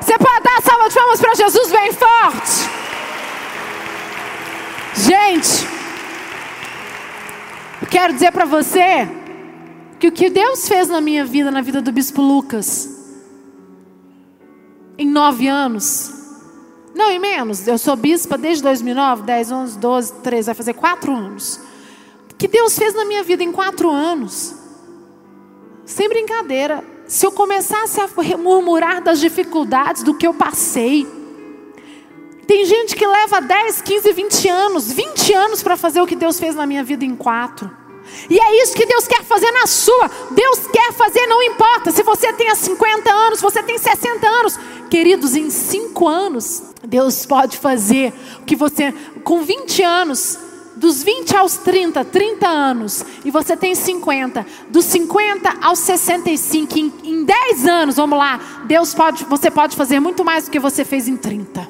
Você 0.00 0.18
pode 0.18 0.42
dar 0.42 0.62
salva 0.62 0.88
de 0.88 0.94
palmas 0.94 1.20
para 1.20 1.34
Jesus 1.34 1.70
bem 1.70 1.92
forte. 1.92 2.70
Gente, 4.94 5.72
quero 7.92 8.14
dizer 8.14 8.32
para 8.32 8.46
você 8.46 9.06
que 10.02 10.08
o 10.08 10.10
que 10.10 10.28
Deus 10.28 10.66
fez 10.66 10.88
na 10.88 11.00
minha 11.00 11.24
vida, 11.24 11.48
na 11.48 11.60
vida 11.60 11.80
do 11.80 11.92
Bispo 11.92 12.20
Lucas, 12.20 12.88
em 14.98 15.06
nove 15.06 15.46
anos, 15.46 16.10
não, 16.92 17.08
em 17.08 17.20
menos. 17.20 17.68
Eu 17.68 17.78
sou 17.78 17.94
bispa 17.94 18.36
desde 18.36 18.64
2009, 18.64 19.22
10, 19.22 19.52
11, 19.52 19.78
12, 19.78 20.14
13, 20.14 20.46
vai 20.46 20.54
fazer 20.56 20.72
quatro 20.72 21.14
anos. 21.14 21.60
O 22.32 22.34
que 22.34 22.48
Deus 22.48 22.76
fez 22.76 22.92
na 22.94 23.04
minha 23.04 23.22
vida 23.22 23.44
em 23.44 23.52
quatro 23.52 23.88
anos? 23.88 24.56
Sem 25.86 26.08
brincadeira. 26.08 26.82
Se 27.06 27.24
eu 27.24 27.30
começasse 27.30 28.00
a 28.00 28.08
murmurar 28.36 29.04
das 29.04 29.20
dificuldades 29.20 30.02
do 30.02 30.14
que 30.14 30.26
eu 30.26 30.34
passei, 30.34 31.06
tem 32.44 32.64
gente 32.64 32.96
que 32.96 33.06
leva 33.06 33.40
10, 33.40 33.82
15, 33.82 34.12
20 34.12 34.48
anos, 34.48 34.90
20 34.92 35.32
anos 35.32 35.62
para 35.62 35.76
fazer 35.76 36.00
o 36.00 36.08
que 36.08 36.16
Deus 36.16 36.40
fez 36.40 36.56
na 36.56 36.66
minha 36.66 36.82
vida 36.82 37.04
em 37.04 37.14
quatro. 37.14 37.81
E 38.28 38.38
é 38.38 38.62
isso 38.62 38.74
que 38.74 38.86
Deus 38.86 39.06
quer 39.06 39.22
fazer 39.24 39.50
na 39.52 39.66
sua. 39.66 40.10
Deus 40.30 40.66
quer 40.72 40.92
fazer, 40.92 41.26
não 41.26 41.42
importa 41.42 41.90
se 41.90 42.02
você 42.02 42.32
tem 42.32 42.54
50 42.54 43.10
anos, 43.10 43.38
se 43.38 43.42
você 43.42 43.62
tem 43.62 43.78
60 43.78 44.26
anos. 44.26 44.58
Queridos, 44.90 45.34
em 45.34 45.50
5 45.50 46.08
anos, 46.08 46.62
Deus 46.84 47.24
pode 47.24 47.56
fazer 47.56 48.12
o 48.40 48.44
que 48.44 48.54
você, 48.54 48.92
com 49.24 49.42
20 49.42 49.82
anos, 49.82 50.38
dos 50.76 51.02
20 51.02 51.36
aos 51.36 51.56
30, 51.58 52.04
30 52.04 52.48
anos, 52.48 53.04
e 53.24 53.30
você 53.30 53.56
tem 53.56 53.74
50, 53.74 54.44
dos 54.68 54.84
50 54.86 55.58
aos 55.62 55.78
65, 55.78 56.78
em, 56.78 56.92
em 57.04 57.24
10 57.24 57.66
anos, 57.66 57.96
vamos 57.96 58.18
lá, 58.18 58.62
Deus 58.64 58.92
pode, 58.94 59.24
você 59.24 59.50
pode 59.50 59.76
fazer 59.76 60.00
muito 60.00 60.24
mais 60.24 60.46
do 60.46 60.50
que 60.50 60.58
você 60.58 60.84
fez 60.84 61.06
em 61.08 61.16
30. 61.16 61.68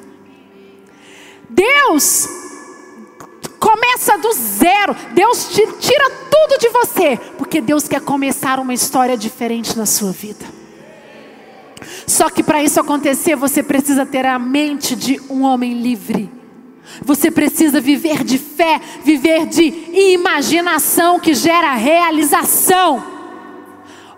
Deus 1.49 2.27
começa 3.63 4.17
do 4.17 4.33
zero, 4.33 4.93
Deus 5.13 5.47
te 5.47 5.65
tira 5.79 6.09
tudo 6.09 6.59
de 6.59 6.67
você, 6.67 7.17
porque 7.37 7.61
Deus 7.61 7.87
quer 7.87 8.01
começar 8.01 8.59
uma 8.59 8.73
história 8.73 9.15
diferente 9.15 9.77
na 9.77 9.85
sua 9.85 10.11
vida. 10.11 10.45
Só 12.05 12.29
que 12.29 12.43
para 12.43 12.61
isso 12.61 12.81
acontecer, 12.81 13.37
você 13.37 13.63
precisa 13.63 14.05
ter 14.05 14.25
a 14.25 14.37
mente 14.37 14.97
de 14.97 15.21
um 15.29 15.43
homem 15.43 15.81
livre. 15.81 16.29
Você 17.01 17.31
precisa 17.31 17.79
viver 17.79 18.25
de 18.25 18.37
fé, 18.37 18.81
viver 19.01 19.45
de 19.45 19.63
imaginação 19.93 21.17
que 21.17 21.33
gera 21.33 21.73
realização. 21.73 23.01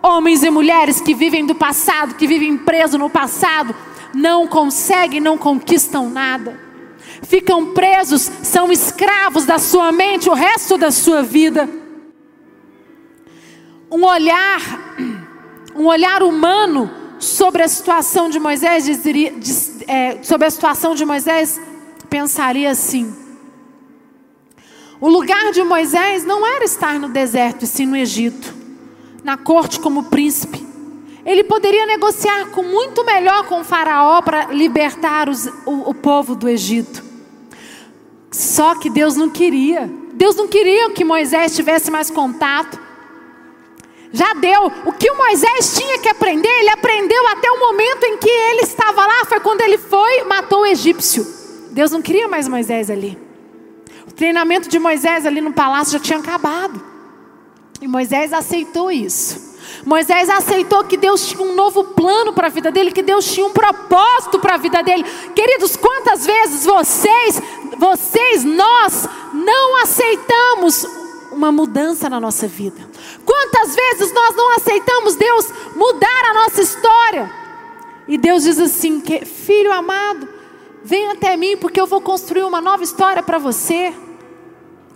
Homens 0.02 0.42
e 0.42 0.50
mulheres 0.50 1.00
que 1.00 1.14
vivem 1.14 1.46
do 1.46 1.54
passado, 1.54 2.16
que 2.16 2.26
vivem 2.26 2.58
presos 2.58 2.98
no 2.98 3.08
passado, 3.08 3.74
não 4.12 4.48
conseguem, 4.48 5.20
não 5.20 5.38
conquistam 5.38 6.10
nada. 6.10 6.65
Ficam 7.22 7.72
presos, 7.72 8.30
são 8.42 8.70
escravos 8.70 9.44
da 9.44 9.58
sua 9.58 9.90
mente 9.92 10.28
o 10.28 10.34
resto 10.34 10.76
da 10.76 10.90
sua 10.90 11.22
vida. 11.22 11.68
Um 13.90 14.04
olhar, 14.04 14.60
um 15.74 15.86
olhar 15.86 16.22
humano 16.22 16.90
sobre 17.18 17.62
a 17.62 17.68
situação 17.68 18.28
de 18.28 18.38
Moisés, 18.38 18.84
dizeria, 18.84 19.32
diz, 19.32 19.80
é, 19.86 20.22
sobre 20.22 20.46
a 20.46 20.50
situação 20.50 20.94
de 20.94 21.04
Moisés, 21.04 21.60
pensaria 22.10 22.70
assim: 22.70 23.14
o 25.00 25.08
lugar 25.08 25.52
de 25.52 25.62
Moisés 25.62 26.24
não 26.24 26.46
era 26.46 26.64
estar 26.64 26.98
no 26.98 27.08
deserto, 27.08 27.64
e 27.64 27.66
sim 27.66 27.86
no 27.86 27.96
Egito, 27.96 28.54
na 29.22 29.36
corte 29.36 29.78
como 29.78 30.04
príncipe. 30.04 30.65
Ele 31.26 31.42
poderia 31.42 31.84
negociar 31.86 32.46
com 32.52 32.62
muito 32.62 33.04
melhor 33.04 33.48
com 33.48 33.60
o 33.60 33.64
Faraó 33.64 34.22
para 34.22 34.46
libertar 34.46 35.28
os, 35.28 35.46
o, 35.66 35.90
o 35.90 35.92
povo 35.92 36.36
do 36.36 36.48
Egito. 36.48 37.02
Só 38.30 38.76
que 38.76 38.88
Deus 38.88 39.16
não 39.16 39.28
queria. 39.28 39.90
Deus 40.12 40.36
não 40.36 40.46
queria 40.46 40.88
que 40.90 41.04
Moisés 41.04 41.56
tivesse 41.56 41.90
mais 41.90 42.12
contato. 42.12 42.78
Já 44.12 44.34
deu. 44.34 44.70
O 44.84 44.92
que 44.92 45.10
o 45.10 45.16
Moisés 45.16 45.76
tinha 45.76 45.98
que 45.98 46.08
aprender, 46.08 46.48
ele 46.60 46.70
aprendeu 46.70 47.26
até 47.26 47.50
o 47.50 47.58
momento 47.58 48.04
em 48.04 48.18
que 48.18 48.30
ele 48.30 48.60
estava 48.60 49.04
lá. 49.04 49.24
Foi 49.24 49.40
quando 49.40 49.62
ele 49.62 49.78
foi 49.78 50.22
matou 50.24 50.60
o 50.60 50.66
egípcio. 50.66 51.26
Deus 51.72 51.90
não 51.90 52.00
queria 52.00 52.28
mais 52.28 52.46
Moisés 52.46 52.88
ali. 52.88 53.18
O 54.06 54.12
treinamento 54.12 54.68
de 54.68 54.78
Moisés 54.78 55.26
ali 55.26 55.40
no 55.40 55.52
palácio 55.52 55.94
já 55.94 55.98
tinha 55.98 56.20
acabado. 56.20 56.80
E 57.80 57.88
Moisés 57.88 58.32
aceitou 58.32 58.92
isso. 58.92 59.55
Moisés 59.84 60.28
aceitou 60.28 60.84
que 60.84 60.96
Deus 60.96 61.26
tinha 61.26 61.42
um 61.42 61.54
novo 61.54 61.84
plano 61.84 62.32
para 62.32 62.46
a 62.46 62.50
vida 62.50 62.70
dele, 62.70 62.92
que 62.92 63.02
Deus 63.02 63.24
tinha 63.32 63.46
um 63.46 63.52
propósito 63.52 64.38
para 64.38 64.54
a 64.54 64.58
vida 64.58 64.82
dele. 64.82 65.04
Queridos, 65.34 65.76
quantas 65.76 66.26
vezes 66.26 66.64
vocês, 66.64 67.40
vocês, 67.78 68.44
nós 68.44 69.08
não 69.32 69.82
aceitamos 69.82 70.86
uma 71.32 71.52
mudança 71.52 72.08
na 72.08 72.18
nossa 72.18 72.46
vida? 72.46 72.88
Quantas 73.24 73.74
vezes 73.74 74.12
nós 74.12 74.34
não 74.34 74.56
aceitamos 74.56 75.16
Deus 75.16 75.46
mudar 75.74 76.24
a 76.30 76.34
nossa 76.34 76.62
história? 76.62 77.30
E 78.08 78.16
Deus 78.16 78.44
diz 78.44 78.58
assim: 78.58 79.02
filho 79.24 79.72
amado, 79.72 80.28
vem 80.82 81.08
até 81.10 81.36
mim, 81.36 81.56
porque 81.56 81.80
eu 81.80 81.86
vou 81.86 82.00
construir 82.00 82.44
uma 82.44 82.60
nova 82.60 82.82
história 82.82 83.22
para 83.22 83.38
você. 83.38 83.92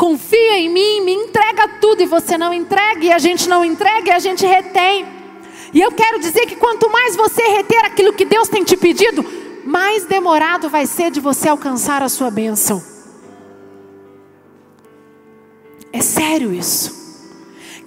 Confia 0.01 0.57
em 0.57 0.71
mim, 0.71 1.03
me 1.03 1.13
entrega 1.13 1.69
tudo, 1.79 2.03
e 2.03 2.07
você 2.07 2.39
não 2.39 2.55
entrega, 2.55 3.05
e 3.05 3.13
a 3.13 3.19
gente 3.19 3.47
não 3.47 3.63
entrega, 3.63 4.09
e 4.09 4.11
a 4.11 4.19
gente 4.19 4.47
retém. 4.47 5.07
E 5.75 5.79
eu 5.83 5.93
quero 5.93 6.19
dizer 6.19 6.47
que 6.47 6.57
quanto 6.57 6.89
mais 6.89 7.15
você 7.15 7.43
reter 7.43 7.85
aquilo 7.85 8.15
que 8.15 8.25
Deus 8.25 8.49
tem 8.49 8.65
te 8.65 8.79
pedido, 8.79 9.23
mais 9.63 10.07
demorado 10.07 10.71
vai 10.71 10.87
ser 10.87 11.11
de 11.11 11.21
você 11.21 11.51
alcançar 11.51 12.03
a 12.03 12.09
sua 12.09 12.31
bênção. 12.31 12.83
É 15.93 16.01
sério 16.01 16.51
isso. 16.51 17.21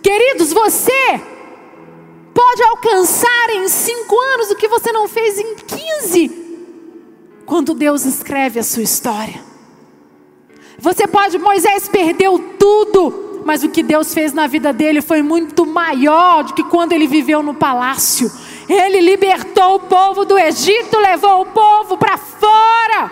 Queridos, 0.03 0.53
você 0.53 1.19
pode 2.31 2.61
alcançar 2.61 3.49
em 3.55 3.67
cinco 3.67 4.19
anos 4.35 4.51
o 4.51 4.55
que 4.55 4.67
você 4.67 4.91
não 4.91 5.07
fez 5.07 5.39
em 5.39 5.55
15, 5.55 6.29
quando 7.47 7.73
Deus 7.73 8.05
escreve 8.05 8.59
a 8.59 8.63
sua 8.63 8.83
história. 8.83 9.52
Você 10.83 11.07
pode, 11.07 11.37
Moisés 11.37 11.87
perdeu 11.87 12.37
tudo, 12.59 13.41
mas 13.45 13.63
o 13.63 13.69
que 13.69 13.81
Deus 13.81 14.13
fez 14.13 14.33
na 14.33 14.47
vida 14.47 14.73
dele 14.73 15.01
foi 15.01 15.21
muito 15.21 15.65
maior 15.65 16.43
do 16.43 16.53
que 16.53 16.61
quando 16.65 16.91
ele 16.91 17.07
viveu 17.07 17.41
no 17.41 17.53
palácio. 17.53 18.29
Ele 18.67 18.99
libertou 18.99 19.75
o 19.75 19.79
povo 19.79 20.25
do 20.25 20.37
Egito, 20.37 20.99
levou 20.99 21.43
o 21.43 21.45
povo 21.45 21.97
para 21.97 22.17
fora, 22.17 23.11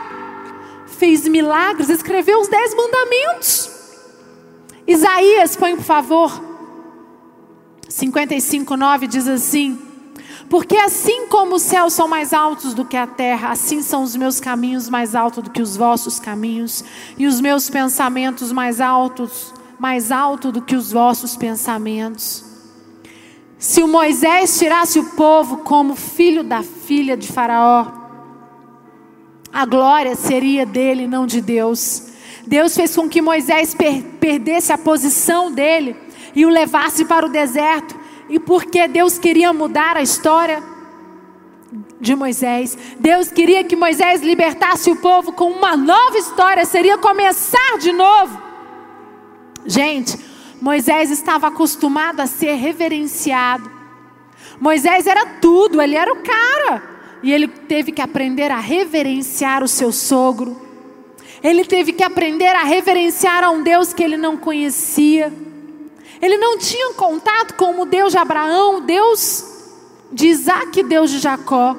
fez 0.86 1.25
milagres, 1.25 1.88
escreveu 1.88 2.41
os 2.41 2.49
dez 2.49 2.75
mandamentos. 2.75 3.71
Isaías, 4.86 5.55
põe 5.55 5.73
por 5.73 5.86
favor. 5.86 6.43
55, 7.88 8.75
9 8.75 9.07
diz 9.07 9.29
assim: 9.29 9.79
Porque 10.51 10.75
assim 10.75 11.27
como 11.27 11.55
os 11.55 11.61
céus 11.61 11.93
são 11.93 12.09
mais 12.09 12.33
altos 12.33 12.73
do 12.73 12.83
que 12.83 12.97
a 12.97 13.07
terra, 13.07 13.51
assim 13.51 13.81
são 13.81 14.03
os 14.03 14.17
meus 14.17 14.41
caminhos 14.41 14.89
mais 14.89 15.15
altos 15.15 15.45
do 15.45 15.49
que 15.49 15.61
os 15.61 15.77
vossos 15.77 16.19
caminhos, 16.19 16.83
e 17.17 17.25
os 17.25 17.39
meus 17.39 17.69
pensamentos 17.69 18.51
mais 18.51 18.81
altos, 18.81 19.53
mais 19.79 20.11
alto 20.11 20.51
do 20.51 20.61
que 20.61 20.75
os 20.75 20.91
vossos 20.91 21.37
pensamentos. 21.37 22.43
Se 23.57 23.81
o 23.81 23.87
Moisés 23.87 24.59
tirasse 24.59 24.99
o 24.99 25.11
povo 25.11 25.59
como 25.59 25.95
filho 25.95 26.43
da 26.43 26.61
filha 26.61 27.15
de 27.15 27.29
Faraó, 27.29 27.87
a 29.53 29.65
glória 29.65 30.17
seria 30.17 30.65
dele, 30.65 31.07
não 31.07 31.25
de 31.25 31.39
Deus. 31.39 32.07
Deus 32.45 32.75
fez 32.75 32.93
com 32.93 33.07
que 33.07 33.21
Moisés 33.21 33.73
per 33.73 34.03
perdesse 34.19 34.73
a 34.73 34.77
posição 34.77 35.49
dele 35.49 35.95
e 36.35 36.45
o 36.45 36.49
levasse 36.49 37.05
para 37.05 37.25
o 37.25 37.29
deserto. 37.29 38.00
E 38.31 38.39
porque 38.39 38.87
Deus 38.87 39.19
queria 39.19 39.53
mudar 39.53 39.95
a 39.95 40.01
história, 40.01 40.63
de 41.99 42.15
Moisés. 42.15 42.77
Deus 42.99 43.29
queria 43.29 43.63
que 43.63 43.75
Moisés 43.75 44.21
libertasse 44.21 44.89
o 44.89 44.95
povo 44.95 45.31
com 45.31 45.51
uma 45.51 45.77
nova 45.77 46.17
história, 46.17 46.65
seria 46.65 46.97
começar 46.97 47.77
de 47.77 47.91
novo. 47.91 48.41
Gente, 49.65 50.17
Moisés 50.61 51.11
estava 51.11 51.47
acostumado 51.47 52.21
a 52.21 52.25
ser 52.25 52.55
reverenciado. 52.55 53.69
Moisés 54.59 55.07
era 55.07 55.25
tudo, 55.41 55.81
ele 55.81 55.95
era 55.95 56.11
o 56.11 56.23
cara. 56.23 56.83
E 57.21 57.31
ele 57.31 57.47
teve 57.47 57.91
que 57.91 58.01
aprender 58.01 58.49
a 58.49 58.59
reverenciar 58.59 59.63
o 59.63 59.67
seu 59.67 59.91
sogro. 59.91 60.59
Ele 61.43 61.63
teve 61.65 61.93
que 61.93 62.03
aprender 62.03 62.55
a 62.55 62.63
reverenciar 62.63 63.43
a 63.43 63.51
um 63.51 63.61
Deus 63.61 63.93
que 63.93 64.03
ele 64.03 64.17
não 64.17 64.37
conhecia. 64.37 65.31
Ele 66.21 66.38
não 66.38 66.57
tinha 66.57 66.93
contato 66.93 67.55
com 67.55 67.81
o 67.81 67.86
Deus 67.86 68.12
de 68.12 68.17
Abraão, 68.17 68.81
Deus 68.81 69.45
de 70.12 70.27
Isaac 70.27 70.84
Deus 70.84 71.10
de 71.10 71.19
Jacó. 71.19 71.75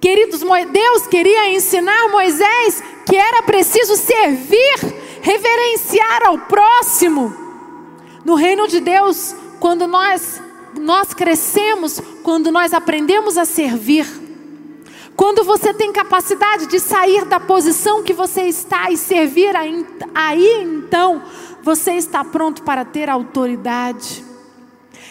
Queridos, 0.00 0.40
Deus 0.70 1.06
queria 1.06 1.50
ensinar 1.50 2.08
Moisés 2.10 2.82
que 3.06 3.16
era 3.16 3.42
preciso 3.42 3.96
servir, 3.96 4.76
reverenciar 5.22 6.26
ao 6.26 6.38
próximo. 6.38 7.34
No 8.24 8.34
reino 8.34 8.68
de 8.68 8.80
Deus, 8.80 9.34
quando 9.58 9.86
nós 9.86 10.42
nós 10.78 11.14
crescemos, 11.14 12.00
quando 12.22 12.50
nós 12.50 12.72
aprendemos 12.72 13.38
a 13.38 13.44
servir. 13.44 14.06
Quando 15.16 15.44
você 15.44 15.72
tem 15.72 15.92
capacidade 15.92 16.66
de 16.66 16.80
sair 16.80 17.24
da 17.24 17.38
posição 17.38 18.02
que 18.02 18.12
você 18.12 18.42
está 18.42 18.90
e 18.90 18.96
servir 18.96 19.54
aí, 20.12 20.62
então, 20.62 21.22
você 21.64 21.92
está 21.92 22.22
pronto 22.22 22.62
para 22.62 22.84
ter 22.84 23.08
autoridade. 23.08 24.22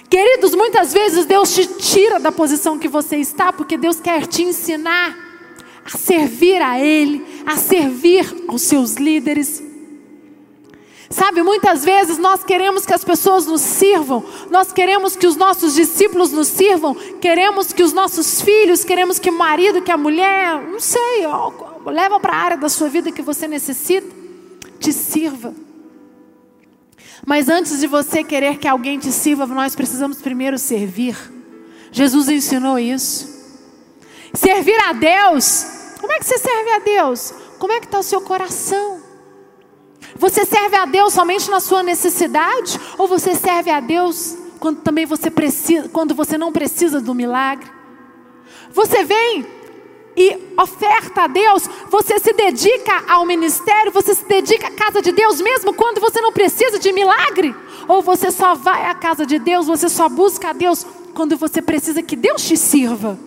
Queridos, 0.08 0.54
muitas 0.54 0.94
vezes 0.94 1.26
Deus 1.26 1.54
te 1.54 1.66
tira 1.66 2.20
da 2.20 2.32
posição 2.32 2.78
que 2.78 2.88
você 2.88 3.18
está, 3.18 3.52
porque 3.52 3.76
Deus 3.76 4.00
quer 4.00 4.28
te 4.28 4.44
ensinar 4.44 5.18
a 5.84 5.98
servir 5.98 6.62
a 6.62 6.80
Ele, 6.80 7.26
a 7.46 7.58
servir 7.58 8.46
aos 8.48 8.62
seus 8.62 8.94
líderes. 8.94 9.64
Sabe, 11.10 11.42
muitas 11.42 11.84
vezes 11.84 12.20
nós 12.20 12.44
queremos 12.44 12.86
que 12.86 12.94
as 12.94 13.04
pessoas 13.04 13.48
nos 13.48 13.62
sirvam, 13.62 14.24
nós 14.52 14.72
queremos 14.72 15.16
que 15.16 15.28
os 15.28 15.36
nossos 15.36 15.74
discípulos 15.74 16.32
nos 16.32 16.48
sirvam, 16.48 16.96
queremos 17.20 17.74
que 17.74 17.84
os 17.84 17.94
nossos 17.94 18.42
filhos, 18.42 18.84
queremos 18.84 19.18
que 19.18 19.30
o 19.30 19.38
marido, 19.38 19.82
que 19.82 19.92
a 19.92 19.98
mulher, 19.98 20.62
não 20.62 20.80
sei, 20.80 21.26
ó, 21.26 21.52
leva 21.88 22.20
para 22.20 22.34
a 22.34 22.38
área 22.38 22.58
da 22.58 22.70
sua 22.70 22.90
vida 22.90 23.12
que 23.12 23.22
você 23.22 23.48
necessita, 23.48 24.08
te 24.80 24.94
sirva. 24.94 25.54
Mas 27.26 27.48
antes 27.48 27.80
de 27.80 27.88
você 27.88 28.24
querer 28.24 28.58
que 28.58 28.68
alguém 28.68 29.00
te 29.00 29.12
sirva, 29.12 29.46
nós 29.46 29.76
precisamos 29.76 30.22
primeiro 30.22 30.58
servir. 30.58 31.16
Jesus 31.92 32.28
ensinou 32.28 32.78
isso. 32.78 33.32
Servir 34.34 34.80
a 34.82 34.94
Deus. 34.94 35.66
Como 36.00 36.12
é 36.12 36.20
que 36.20 36.26
você 36.26 36.38
serve 36.38 36.70
a 36.72 36.80
Deus? 36.80 37.34
Como 37.60 37.72
é 37.72 37.80
que 37.80 37.86
está 37.86 38.00
o 38.00 38.04
seu 38.04 38.20
coração? 38.22 39.02
Você 40.18 40.44
serve 40.46 40.76
a 40.76 40.86
Deus 40.86 41.14
somente 41.14 41.50
na 41.50 41.60
sua 41.60 41.82
necessidade? 41.82 42.80
Ou 42.98 43.08
você 43.08 43.36
serve 43.36 43.72
a 43.72 43.80
Deus 43.80 44.36
quando 44.60 44.82
também 44.82 45.06
você 45.06 45.30
precisa, 45.30 45.88
quando 45.90 46.14
você 46.14 46.38
não 46.38 46.52
precisa 46.52 47.00
do 47.00 47.14
milagre? 47.14 47.72
Você 48.72 49.04
vem 49.06 49.46
e 50.16 50.54
oferta 50.58 51.24
a 51.24 51.28
Deus, 51.28 51.68
você 51.90 52.20
se 52.20 52.34
dedica 52.34 53.04
ao 53.08 53.26
ministério, 53.26 53.92
você 53.92 54.14
se 54.14 54.26
dedica 54.26 54.68
à 54.68 54.72
casa 54.72 55.02
de 55.02 55.12
Deus 55.12 55.42
mesmo 55.42 55.74
quando 55.74 56.00
você 56.00 56.22
não 56.22 56.32
precisa 56.32 56.78
de 56.78 56.92
milagre? 56.92 57.56
Ou 57.88 58.02
você 58.02 58.32
só 58.32 58.54
vai 58.54 58.86
à 58.86 58.94
casa 58.94 59.26
de 59.26 59.40
Deus, 59.40 59.68
você 59.68 59.90
só 59.90 60.08
busca 60.08 60.50
a 60.50 60.54
Deus 60.54 60.86
quando 61.14 61.36
você 61.38 61.62
precisa 61.62 62.02
que 62.02 62.16
Deus 62.16 62.44
te 62.44 62.56
sirva? 62.56 63.20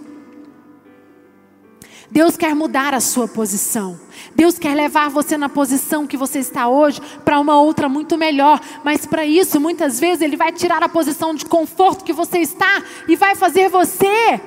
Deus 2.10 2.36
quer 2.36 2.54
mudar 2.54 2.94
a 2.94 3.00
sua 3.00 3.26
posição. 3.26 3.98
Deus 4.34 4.58
quer 4.58 4.74
levar 4.74 5.10
você 5.10 5.36
na 5.36 5.48
posição 5.48 6.06
que 6.06 6.16
você 6.16 6.38
está 6.38 6.68
hoje 6.68 7.00
para 7.24 7.40
uma 7.40 7.60
outra 7.60 7.88
muito 7.88 8.16
melhor. 8.16 8.60
Mas 8.84 9.04
para 9.04 9.26
isso, 9.26 9.60
muitas 9.60 9.98
vezes, 9.98 10.22
Ele 10.22 10.36
vai 10.36 10.52
tirar 10.52 10.82
a 10.82 10.88
posição 10.88 11.34
de 11.34 11.44
conforto 11.44 12.04
que 12.04 12.12
você 12.12 12.38
está 12.38 12.82
e 13.08 13.16
vai 13.16 13.34
fazer 13.34 13.68
você 13.68 14.40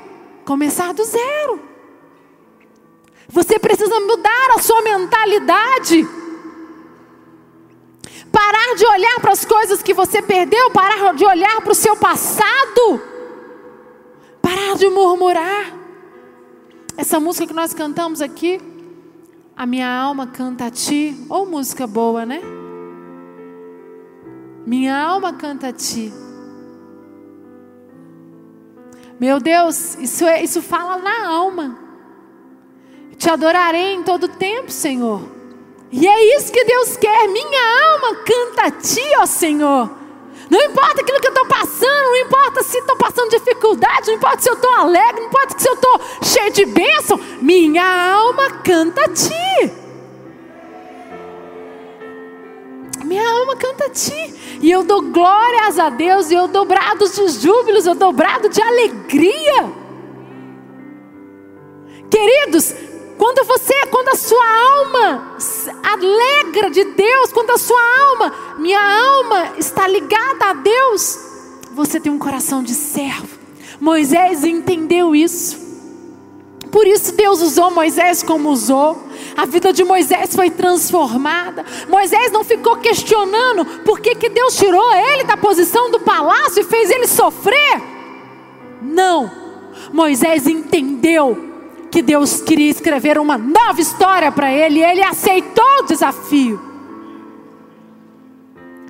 começar 0.46 0.94
do 0.94 1.04
zero. 1.04 1.69
Você 3.30 3.60
precisa 3.60 4.00
mudar 4.00 4.56
a 4.56 4.60
sua 4.60 4.82
mentalidade. 4.82 6.08
Parar 8.32 8.76
de 8.76 8.86
olhar 8.86 9.20
para 9.22 9.32
as 9.32 9.46
coisas 9.46 9.84
que 9.84 9.94
você 9.94 10.22
perdeu, 10.22 10.72
parar 10.72 11.14
de 11.14 11.24
olhar 11.24 11.62
para 11.62 11.72
o 11.72 11.76
seu 11.76 11.96
passado. 11.96 13.02
Parar 14.42 14.76
de 14.76 14.90
murmurar. 14.90 15.74
Essa 16.98 17.20
música 17.20 17.48
que 17.48 17.54
nós 17.54 17.74
cantamos 17.74 18.22
aqui, 18.22 18.60
a 19.56 19.66
minha 19.66 19.90
alma 19.90 20.28
canta 20.28 20.66
a 20.66 20.72
ti, 20.72 21.16
ou 21.30 21.46
música 21.46 21.86
boa, 21.86 22.26
né? 22.26 22.42
Minha 24.66 24.98
alma 24.98 25.34
canta 25.34 25.68
a 25.68 25.74
ti. 25.74 26.12
Meu 29.20 29.40
Deus, 29.40 29.96
isso, 29.96 30.26
é, 30.26 30.44
isso 30.44 30.62
fala 30.62 30.98
na 30.98 31.28
alma. 31.28 31.89
Te 33.20 33.30
adorarei 33.30 33.96
em 33.96 34.02
todo 34.02 34.30
tempo, 34.30 34.72
Senhor. 34.72 35.22
E 35.92 36.08
é 36.08 36.38
isso 36.38 36.54
que 36.54 36.64
Deus 36.64 36.96
quer. 36.96 37.28
Minha 37.28 37.92
alma 37.92 38.16
canta 38.16 38.68
a 38.68 38.72
Ti, 38.72 39.04
ó 39.20 39.26
Senhor. 39.26 39.90
Não 40.50 40.60
importa 40.62 41.02
aquilo 41.02 41.20
que 41.20 41.28
eu 41.28 41.34
estou 41.34 41.46
passando, 41.46 42.06
não 42.06 42.16
importa 42.16 42.64
se 42.64 42.78
estou 42.78 42.96
passando 42.96 43.30
dificuldade, 43.30 44.08
não 44.08 44.16
importa 44.16 44.42
se 44.42 44.50
eu 44.50 44.54
estou 44.54 44.72
alegre, 44.72 45.22
não 45.22 45.28
importa 45.28 45.60
se 45.60 45.70
eu 45.70 45.74
estou 45.74 46.02
cheio 46.24 46.52
de 46.52 46.66
bênção. 46.66 47.20
Minha 47.42 48.14
alma 48.14 48.50
canta 48.64 49.02
a 49.02 49.10
Ti. 49.10 49.74
Minha 53.04 53.30
alma 53.30 53.56
canta 53.58 53.86
a 53.86 53.90
Ti. 53.90 54.60
E 54.62 54.72
eu 54.72 54.84
dou 54.84 55.02
glórias 55.02 55.78
a 55.78 55.90
Deus, 55.90 56.32
e 56.32 56.36
eu 56.36 56.48
dou 56.48 56.64
brados 56.64 57.16
de 57.16 57.28
júbilos, 57.28 57.86
eu 57.86 57.96
dou 57.96 58.14
brado 58.14 58.48
de 58.48 58.62
alegria. 58.62 59.74
Queridos, 62.10 62.74
quando 63.20 63.46
você, 63.46 63.74
quando 63.92 64.08
a 64.08 64.16
sua 64.16 64.46
alma 64.46 65.36
alegra 65.84 66.70
de 66.70 66.86
Deus, 66.86 67.34
quando 67.34 67.50
a 67.50 67.58
sua 67.58 67.82
alma, 68.08 68.34
minha 68.58 68.80
alma 68.80 69.56
está 69.58 69.86
ligada 69.90 70.46
a 70.46 70.54
Deus, 70.54 71.20
você 71.74 72.00
tem 72.00 72.10
um 72.10 72.18
coração 72.18 72.64
de 72.64 72.74
servo. 72.74 73.38
Moisés 73.78 74.46
entendeu 74.46 75.14
isso. 75.14 75.60
Por 76.72 76.88
isso 76.88 77.14
Deus 77.14 77.42
usou 77.42 77.70
Moisés 77.72 78.24
como 78.24 78.52
usou. 78.52 78.98
A 79.36 79.46
vida 79.46 79.74
de 79.74 79.84
Moisés 79.84 80.34
foi 80.34 80.50
transformada. 80.50 81.66
Moisés 81.90 82.32
não 82.32 82.46
ficou 82.46 82.78
questionando 82.78 83.66
por 83.84 84.00
que, 84.00 84.16
que 84.16 84.30
Deus 84.30 84.56
tirou 84.56 84.94
ele 84.94 85.26
da 85.26 85.36
posição 85.36 85.92
do 85.92 86.00
palácio 86.00 86.62
e 86.62 86.64
fez 86.64 86.90
ele 86.90 87.08
sofrer. 87.08 87.82
Não. 88.82 89.30
Moisés 89.92 90.48
entendeu 90.48 91.49
que 91.90 92.02
Deus 92.02 92.42
queria 92.42 92.70
escrever 92.70 93.18
uma 93.18 93.38
nova 93.38 93.82
história 93.82 94.32
para 94.32 94.52
ele 94.52 94.80
e 94.80 94.84
ele 94.84 95.04
aceitou 95.04 95.80
o 95.80 95.84
desafio. 95.84 96.62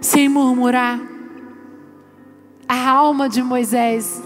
Sem 0.01 0.29
murmurar. 0.29 0.99
A 2.67 2.89
alma 2.89 3.27
de 3.27 3.41
Moisés 3.41 4.21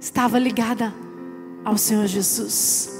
estava 0.00 0.38
ligada 0.38 0.94
ao 1.64 1.76
Senhor 1.76 2.06
Jesus. 2.06 2.96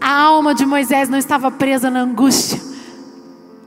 A 0.00 0.20
alma 0.20 0.54
de 0.54 0.66
Moisés 0.66 1.08
não 1.08 1.18
estava 1.18 1.50
presa 1.50 1.90
na 1.90 2.00
angústia, 2.00 2.60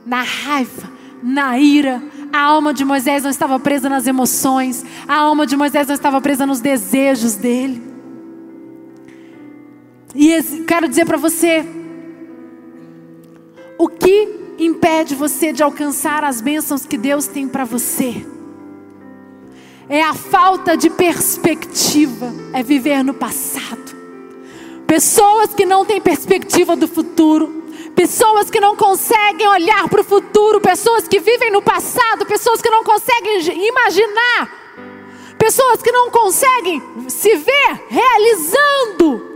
na 0.06 0.22
raiva, 0.22 0.88
na 1.22 1.58
ira. 1.58 2.02
A 2.32 2.40
alma 2.40 2.72
de 2.72 2.84
Moisés 2.84 3.24
não 3.24 3.30
estava 3.30 3.58
presa 3.58 3.88
nas 3.88 4.06
emoções. 4.06 4.84
A 5.08 5.16
alma 5.16 5.44
de 5.44 5.56
Moisés 5.56 5.88
não 5.88 5.94
estava 5.94 6.20
presa 6.20 6.46
nos 6.46 6.60
desejos 6.60 7.34
dele. 7.34 7.89
E 10.14 10.64
quero 10.66 10.88
dizer 10.88 11.06
para 11.06 11.16
você: 11.16 11.64
o 13.78 13.88
que 13.88 14.54
impede 14.58 15.14
você 15.14 15.52
de 15.52 15.62
alcançar 15.62 16.24
as 16.24 16.40
bênçãos 16.40 16.84
que 16.84 16.98
Deus 16.98 17.26
tem 17.26 17.46
para 17.46 17.64
você? 17.64 18.26
É 19.88 20.02
a 20.02 20.14
falta 20.14 20.76
de 20.76 20.90
perspectiva, 20.90 22.32
é 22.52 22.62
viver 22.62 23.02
no 23.02 23.14
passado. 23.14 23.90
Pessoas 24.86 25.54
que 25.54 25.64
não 25.64 25.84
têm 25.84 26.00
perspectiva 26.00 26.74
do 26.74 26.88
futuro, 26.88 27.64
pessoas 27.94 28.50
que 28.50 28.60
não 28.60 28.76
conseguem 28.76 29.48
olhar 29.48 29.88
para 29.88 30.00
o 30.00 30.04
futuro, 30.04 30.60
pessoas 30.60 31.06
que 31.06 31.20
vivem 31.20 31.50
no 31.50 31.62
passado, 31.62 32.26
pessoas 32.26 32.60
que 32.60 32.70
não 32.70 32.82
conseguem 32.82 33.40
imaginar, 33.68 34.52
pessoas 35.38 35.80
que 35.80 35.92
não 35.92 36.10
conseguem 36.10 36.82
se 37.08 37.36
ver 37.36 37.86
realizando 37.88 39.29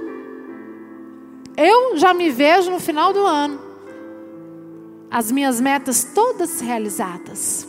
eu 1.56 1.96
já 1.96 2.12
me 2.12 2.30
vejo 2.30 2.70
no 2.70 2.80
final 2.80 3.12
do 3.12 3.24
ano. 3.24 3.60
As 5.10 5.30
minhas 5.30 5.60
metas 5.60 6.04
todas 6.14 6.60
realizadas. 6.60 7.68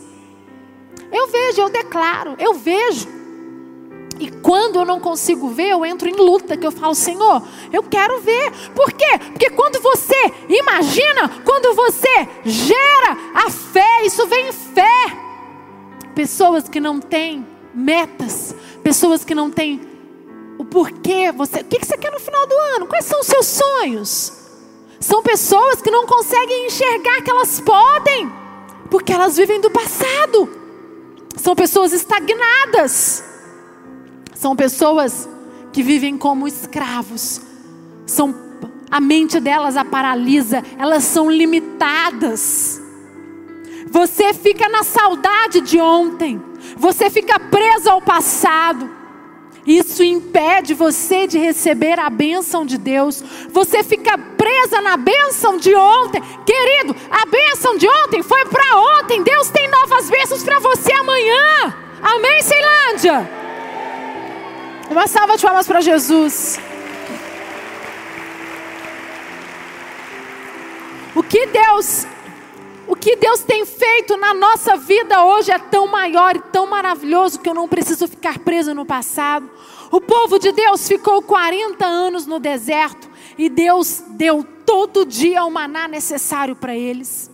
Eu 1.12 1.28
vejo, 1.28 1.60
eu 1.60 1.68
declaro, 1.68 2.34
eu 2.38 2.54
vejo. 2.54 3.08
E 4.18 4.30
quando 4.30 4.76
eu 4.76 4.84
não 4.84 4.98
consigo 4.98 5.48
ver, 5.48 5.68
eu 5.68 5.84
entro 5.84 6.08
em 6.08 6.14
luta, 6.14 6.56
que 6.56 6.66
eu 6.66 6.72
falo, 6.72 6.94
Senhor, 6.94 7.42
eu 7.72 7.82
quero 7.82 8.20
ver. 8.20 8.50
Por 8.74 8.92
quê? 8.92 9.18
Porque 9.32 9.50
quando 9.50 9.80
você 9.80 10.32
imagina, 10.48 11.28
quando 11.44 11.74
você 11.74 12.28
gera 12.44 13.16
a 13.34 13.50
fé, 13.50 14.04
isso 14.04 14.26
vem 14.26 14.48
em 14.48 14.52
fé. 14.52 15.26
Pessoas 16.14 16.68
que 16.68 16.80
não 16.80 16.98
têm 16.98 17.46
metas, 17.74 18.54
pessoas 18.82 19.22
que 19.24 19.34
não 19.34 19.50
têm 19.50 19.95
o 20.76 20.84
porquê, 20.84 21.32
você, 21.32 21.60
o 21.60 21.64
que 21.64 21.86
você 21.86 21.96
quer 21.96 22.12
no 22.12 22.20
final 22.20 22.46
do 22.46 22.54
ano? 22.76 22.86
Quais 22.86 23.06
são 23.06 23.18
os 23.20 23.26
seus 23.26 23.46
sonhos? 23.46 24.32
São 25.00 25.22
pessoas 25.22 25.80
que 25.80 25.90
não 25.90 26.04
conseguem 26.04 26.66
enxergar 26.66 27.22
que 27.22 27.30
elas 27.30 27.60
podem, 27.60 28.30
porque 28.90 29.10
elas 29.10 29.38
vivem 29.38 29.58
do 29.58 29.70
passado. 29.70 30.50
São 31.36 31.56
pessoas 31.56 31.94
estagnadas. 31.94 33.24
São 34.34 34.54
pessoas 34.54 35.26
que 35.72 35.82
vivem 35.82 36.18
como 36.18 36.46
escravos. 36.46 37.40
São 38.06 38.34
a 38.90 39.00
mente 39.00 39.40
delas 39.40 39.78
a 39.78 39.84
paralisa, 39.84 40.62
elas 40.78 41.04
são 41.04 41.30
limitadas. 41.30 42.82
Você 43.90 44.34
fica 44.34 44.68
na 44.68 44.82
saudade 44.82 45.62
de 45.62 45.80
ontem. 45.80 46.38
Você 46.76 47.08
fica 47.08 47.40
preso 47.40 47.88
ao 47.88 48.02
passado. 48.02 48.95
Isso 49.66 50.04
impede 50.04 50.74
você 50.74 51.26
de 51.26 51.38
receber 51.38 51.98
a 51.98 52.08
bênção 52.08 52.64
de 52.64 52.78
Deus. 52.78 53.22
Você 53.50 53.82
fica 53.82 54.16
presa 54.16 54.80
na 54.80 54.96
bênção 54.96 55.58
de 55.58 55.74
ontem. 55.74 56.22
Querido, 56.46 56.94
a 57.10 57.26
bênção 57.26 57.76
de 57.76 57.88
ontem 57.88 58.22
foi 58.22 58.44
para 58.44 58.76
ontem. 59.00 59.22
Deus 59.22 59.50
tem 59.50 59.68
novas 59.68 60.08
bênçãos 60.08 60.44
para 60.44 60.60
você 60.60 60.92
amanhã. 60.92 61.74
Amém, 62.00 62.40
Ceilândia? 62.42 63.28
Uma 64.88 65.08
salva 65.08 65.36
de 65.36 65.42
palmas 65.42 65.66
para 65.66 65.80
Jesus. 65.80 66.60
O 71.12 71.22
que 71.22 71.46
Deus 71.46 72.06
o 72.88 72.94
que 72.94 73.16
Deus 73.16 73.40
tem 73.40 73.64
feito 73.64 74.16
na 74.16 74.32
nossa 74.32 74.76
vida 74.76 75.24
hoje 75.24 75.50
é 75.50 75.58
tão 75.58 75.86
maior 75.86 76.36
e 76.36 76.40
tão 76.40 76.66
maravilhoso 76.66 77.40
que 77.40 77.48
eu 77.48 77.54
não 77.54 77.68
preciso 77.68 78.06
ficar 78.06 78.38
preso 78.38 78.74
no 78.74 78.86
passado. 78.86 79.50
O 79.90 80.00
povo 80.00 80.38
de 80.38 80.52
Deus 80.52 80.86
ficou 80.86 81.22
40 81.22 81.84
anos 81.84 82.26
no 82.26 82.38
deserto 82.38 83.08
e 83.36 83.48
Deus 83.48 84.02
deu 84.10 84.44
todo 84.64 85.04
dia 85.04 85.44
o 85.44 85.50
maná 85.50 85.88
necessário 85.88 86.54
para 86.54 86.76
eles. 86.76 87.30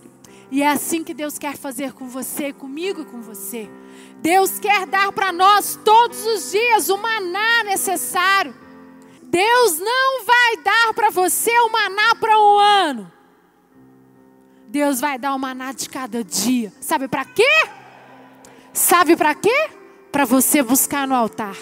E 0.51 0.61
é 0.61 0.67
assim 0.67 1.03
que 1.03 1.13
Deus 1.13 1.37
quer 1.37 1.57
fazer 1.57 1.93
com 1.93 2.07
você, 2.07 2.53
comigo 2.53 3.01
e 3.01 3.05
com 3.05 3.21
você. 3.21 3.69
Deus 4.17 4.59
quer 4.59 4.85
dar 4.85 5.11
para 5.11 5.31
nós 5.31 5.79
todos 5.83 6.25
os 6.25 6.51
dias 6.51 6.89
o 6.89 6.97
maná 6.97 7.63
necessário. 7.63 8.53
Deus 9.21 9.79
não 9.79 10.23
vai 10.23 10.57
dar 10.63 10.93
para 10.93 11.09
você 11.09 11.51
o 11.59 11.71
maná 11.71 12.15
para 12.15 12.39
um 12.39 12.59
ano. 12.59 13.11
Deus 14.73 14.99
vai 14.99 15.19
dar 15.19 15.35
o 15.35 15.37
maná 15.37 15.71
de 15.71 15.87
cada 15.87 16.23
dia. 16.23 16.73
Sabe 16.81 17.07
para 17.07 17.23
quê? 17.23 17.47
Sabe 18.73 19.15
para 19.15 19.35
quê? 19.35 19.69
Para 20.11 20.25
você 20.25 20.63
buscar 20.63 21.07
no 21.07 21.13
altar. 21.13 21.55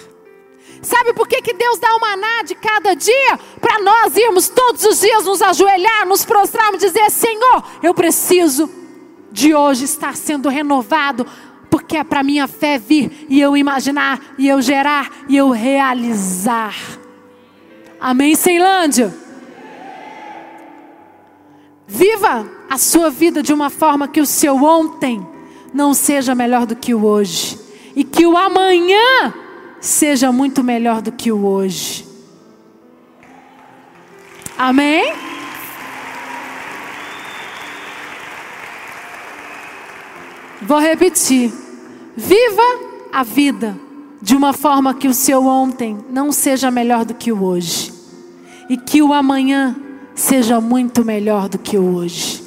Sabe 0.81 1.13
por 1.13 1.27
que, 1.27 1.41
que 1.41 1.51
Deus 1.51 1.77
dá 1.77 1.93
o 1.93 1.99
maná 1.99 2.41
de 2.43 2.55
cada 2.55 2.93
dia? 2.93 3.37
Para 3.59 3.81
nós 3.81 4.15
irmos 4.15 4.47
todos 4.47 4.85
os 4.85 5.01
dias 5.01 5.25
nos 5.25 5.41
ajoelhar, 5.41 6.07
nos 6.07 6.23
prostrarmos 6.23 6.81
e 6.81 6.87
dizer: 6.87 7.11
Senhor, 7.11 7.61
eu 7.83 7.93
preciso 7.93 8.71
de 9.29 9.53
hoje 9.53 9.83
estar 9.83 10.15
sendo 10.15 10.47
renovado, 10.47 11.27
porque 11.69 11.97
é 11.97 12.05
para 12.05 12.23
minha 12.23 12.47
fé 12.47 12.79
vir 12.79 13.25
e 13.27 13.41
eu 13.41 13.57
imaginar, 13.57 14.21
e 14.37 14.47
eu 14.47 14.61
gerar, 14.61 15.11
e 15.27 15.35
eu 15.35 15.49
realizar. 15.49 16.77
Amém, 17.99 18.35
Ceilândia? 18.35 19.20
Viva 21.93 22.49
a 22.69 22.77
sua 22.77 23.09
vida 23.09 23.43
de 23.43 23.51
uma 23.51 23.69
forma 23.69 24.07
que 24.07 24.21
o 24.21 24.25
seu 24.25 24.63
ontem 24.63 25.27
não 25.73 25.93
seja 25.93 26.33
melhor 26.33 26.65
do 26.65 26.73
que 26.73 26.93
o 26.93 27.03
hoje. 27.03 27.59
E 27.93 28.05
que 28.05 28.25
o 28.25 28.37
amanhã 28.37 29.33
seja 29.81 30.31
muito 30.31 30.63
melhor 30.63 31.01
do 31.01 31.11
que 31.11 31.33
o 31.33 31.45
hoje. 31.45 32.07
Amém? 34.57 35.13
Vou 40.61 40.79
repetir. 40.79 41.51
Viva 42.15 42.63
a 43.11 43.21
vida 43.21 43.77
de 44.21 44.33
uma 44.33 44.53
forma 44.53 44.93
que 44.93 45.09
o 45.09 45.13
seu 45.13 45.45
ontem 45.45 45.97
não 46.09 46.31
seja 46.31 46.71
melhor 46.71 47.03
do 47.03 47.13
que 47.13 47.33
o 47.33 47.43
hoje. 47.43 47.91
E 48.69 48.77
que 48.77 49.01
o 49.01 49.11
amanhã 49.11 49.75
seja 50.21 50.61
muito 50.61 51.03
melhor 51.03 51.49
do 51.49 51.57
que 51.57 51.77
hoje. 51.77 52.43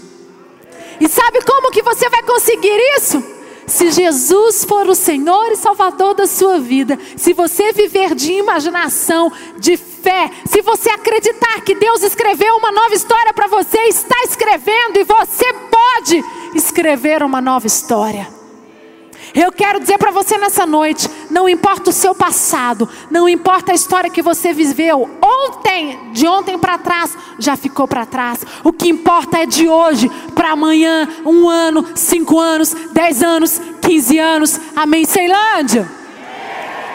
E 1.00 1.08
sabe 1.08 1.42
como 1.44 1.70
que 1.70 1.82
você 1.82 2.08
vai 2.08 2.22
conseguir 2.22 2.78
isso? 2.96 3.22
Se 3.66 3.90
Jesus 3.90 4.64
for 4.64 4.86
o 4.88 4.94
Senhor 4.94 5.50
e 5.50 5.56
Salvador 5.56 6.14
da 6.14 6.26
sua 6.26 6.58
vida, 6.58 6.98
se 7.16 7.32
você 7.32 7.72
viver 7.72 8.14
de 8.14 8.32
imaginação, 8.32 9.32
de 9.58 9.76
fé, 9.76 10.30
se 10.46 10.60
você 10.60 10.90
acreditar 10.90 11.62
que 11.62 11.74
Deus 11.74 12.02
escreveu 12.02 12.56
uma 12.56 12.70
nova 12.70 12.94
história 12.94 13.32
para 13.32 13.46
você, 13.46 13.78
está 13.88 14.16
escrevendo 14.24 14.98
e 14.98 15.04
você 15.04 15.52
pode 15.70 16.22
escrever 16.54 17.22
uma 17.22 17.40
nova 17.40 17.66
história. 17.66 18.28
Eu 19.34 19.50
quero 19.50 19.80
dizer 19.80 19.98
para 19.98 20.12
você 20.12 20.38
nessa 20.38 20.64
noite: 20.64 21.10
não 21.28 21.48
importa 21.48 21.90
o 21.90 21.92
seu 21.92 22.14
passado, 22.14 22.88
não 23.10 23.28
importa 23.28 23.72
a 23.72 23.74
história 23.74 24.08
que 24.08 24.22
você 24.22 24.52
viveu 24.52 25.10
ontem, 25.20 25.98
de 26.12 26.26
ontem 26.26 26.56
para 26.56 26.78
trás, 26.78 27.16
já 27.38 27.56
ficou 27.56 27.88
para 27.88 28.06
trás. 28.06 28.40
O 28.62 28.72
que 28.72 28.88
importa 28.88 29.38
é 29.38 29.46
de 29.46 29.68
hoje 29.68 30.08
para 30.36 30.52
amanhã, 30.52 31.08
um 31.26 31.48
ano, 31.48 31.84
cinco 31.96 32.38
anos, 32.38 32.72
dez 32.92 33.24
anos, 33.24 33.60
quinze 33.82 34.18
anos. 34.18 34.60
Amém, 34.76 35.04
Ceilândia? 35.04 35.90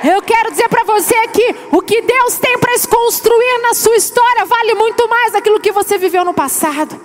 Eu 0.01 0.21
quero 0.21 0.51
dizer 0.51 0.69
para 0.69 0.85
você 0.85 1.27
que 1.27 1.55
o 1.73 1.81
que 1.81 2.01
Deus 2.01 2.37
tem 2.37 2.57
para 2.57 2.71
construir 2.87 3.61
na 3.61 3.73
sua 3.73 3.97
história 3.97 4.45
vale 4.45 4.75
muito 4.75 5.09
mais 5.09 5.33
daquilo 5.33 5.59
que 5.59 5.73
você 5.73 5.97
viveu 5.97 6.23
no 6.23 6.33
passado. 6.33 6.97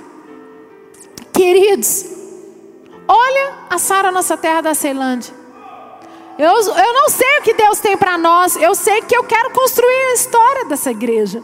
Queridos, 1.33 2.14
Olha 3.07 3.55
a 3.69 3.79
Sara, 3.79 4.11
nossa 4.11 4.37
terra 4.37 4.63
da 4.63 4.75
Ceilândia. 4.75 5.35
Eu, 6.39 6.51
eu 6.51 6.93
não 6.95 7.09
sei 7.09 7.39
o 7.39 7.43
que 7.43 7.55
Deus 7.55 7.79
tem 7.79 7.97
para 7.97 8.19
nós. 8.19 8.57
Eu 8.57 8.75
sei 8.75 9.03
que 9.03 9.17
eu 9.17 9.25
quero 9.25 9.51
construir 9.51 10.11
a 10.11 10.15
história 10.15 10.65
dessa 10.65 10.91
igreja. 10.91 11.43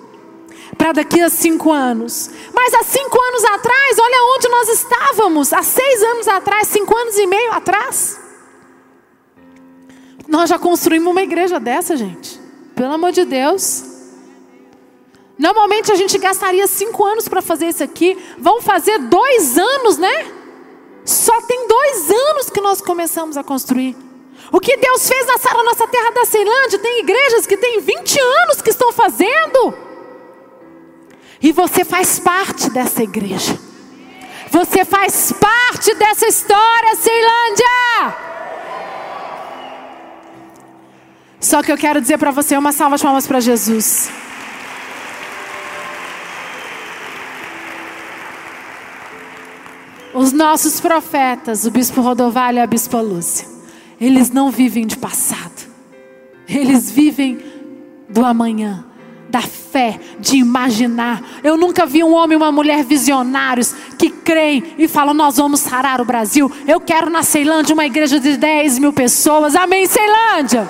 Para 0.76 0.92
daqui 0.92 1.20
a 1.20 1.28
cinco 1.28 1.70
anos. 1.70 2.30
Mas 2.52 2.74
há 2.74 2.82
cinco 2.82 3.20
anos 3.20 3.44
atrás, 3.44 3.98
olha 3.98 4.34
onde 4.36 4.48
nós 4.48 4.68
estávamos. 4.68 5.52
Há 5.52 5.62
seis 5.62 6.02
anos 6.02 6.26
atrás, 6.28 6.68
cinco 6.68 6.96
anos 6.96 7.18
e 7.18 7.26
meio 7.26 7.52
atrás. 7.52 8.18
Nós 10.26 10.48
já 10.48 10.58
construímos 10.58 11.10
uma 11.10 11.22
igreja 11.22 11.60
dessa, 11.60 11.96
gente. 11.96 12.40
Pelo 12.74 12.94
amor 12.94 13.12
de 13.12 13.24
Deus. 13.24 13.84
Normalmente 15.38 15.92
a 15.92 15.94
gente 15.94 16.18
gastaria 16.18 16.66
cinco 16.66 17.04
anos 17.04 17.28
para 17.28 17.42
fazer 17.42 17.68
isso 17.68 17.82
aqui. 17.82 18.16
Vão 18.38 18.60
fazer 18.60 18.98
dois 18.98 19.58
anos, 19.58 19.98
né? 19.98 20.39
Dois 21.90 22.08
anos 22.08 22.50
que 22.50 22.60
nós 22.60 22.80
começamos 22.80 23.36
a 23.36 23.42
construir. 23.42 23.96
O 24.52 24.60
que 24.60 24.76
Deus 24.76 25.08
fez 25.08 25.26
na 25.26 25.64
nossa 25.64 25.88
terra 25.88 26.10
da 26.10 26.24
Ceilândia, 26.24 26.78
tem 26.78 27.00
igrejas 27.00 27.46
que 27.46 27.56
têm 27.56 27.80
20 27.80 28.20
anos 28.20 28.62
que 28.62 28.70
estão 28.70 28.92
fazendo. 28.92 29.74
E 31.42 31.50
você 31.50 31.84
faz 31.84 32.20
parte 32.20 32.70
dessa 32.70 33.02
igreja. 33.02 33.58
Você 34.50 34.84
faz 34.84 35.32
parte 35.32 35.92
dessa 35.94 36.28
história, 36.28 36.94
Ceilândia. 36.94 38.16
Só 41.40 41.60
que 41.60 41.72
eu 41.72 41.76
quero 41.76 42.00
dizer 42.00 42.18
para 42.18 42.30
você 42.30 42.56
uma 42.56 42.70
salva 42.70 42.96
de 42.96 43.02
palmas 43.02 43.26
para 43.26 43.40
Jesus. 43.40 44.10
Os 50.12 50.32
nossos 50.32 50.80
profetas, 50.80 51.64
o 51.64 51.70
bispo 51.70 52.00
Rodovalho 52.00 52.58
e 52.58 52.60
a 52.60 52.66
bispa 52.66 53.00
Lúcia, 53.00 53.46
eles 54.00 54.30
não 54.30 54.50
vivem 54.50 54.86
de 54.86 54.96
passado. 54.96 55.68
Eles 56.48 56.90
vivem 56.90 57.38
do 58.08 58.24
amanhã, 58.24 58.84
da 59.28 59.40
fé, 59.40 60.00
de 60.18 60.38
imaginar. 60.38 61.22
Eu 61.44 61.56
nunca 61.56 61.86
vi 61.86 62.02
um 62.02 62.12
homem 62.12 62.32
e 62.32 62.36
uma 62.36 62.50
mulher 62.50 62.82
visionários 62.82 63.72
que 63.96 64.10
creem 64.10 64.74
e 64.76 64.88
falam: 64.88 65.14
Nós 65.14 65.36
vamos 65.36 65.60
sarar 65.60 66.00
o 66.00 66.04
Brasil. 66.04 66.50
Eu 66.66 66.80
quero 66.80 67.08
na 67.08 67.22
Ceilândia 67.22 67.72
uma 67.72 67.86
igreja 67.86 68.18
de 68.18 68.36
10 68.36 68.80
mil 68.80 68.92
pessoas. 68.92 69.54
Amém, 69.54 69.86
Ceilândia? 69.86 70.68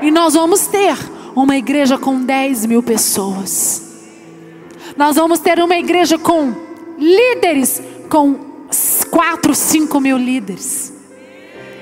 E 0.00 0.10
nós 0.10 0.32
vamos 0.32 0.66
ter 0.66 0.96
uma 1.36 1.56
igreja 1.58 1.98
com 1.98 2.24
10 2.24 2.64
mil 2.64 2.82
pessoas. 2.82 3.82
Nós 4.96 5.16
vamos 5.16 5.40
ter 5.40 5.60
uma 5.60 5.76
igreja 5.76 6.18
com 6.18 6.71
líderes 7.02 7.82
com 8.08 8.38
quatro, 9.10 9.54
cinco 9.54 10.00
mil 10.00 10.16
líderes. 10.16 10.92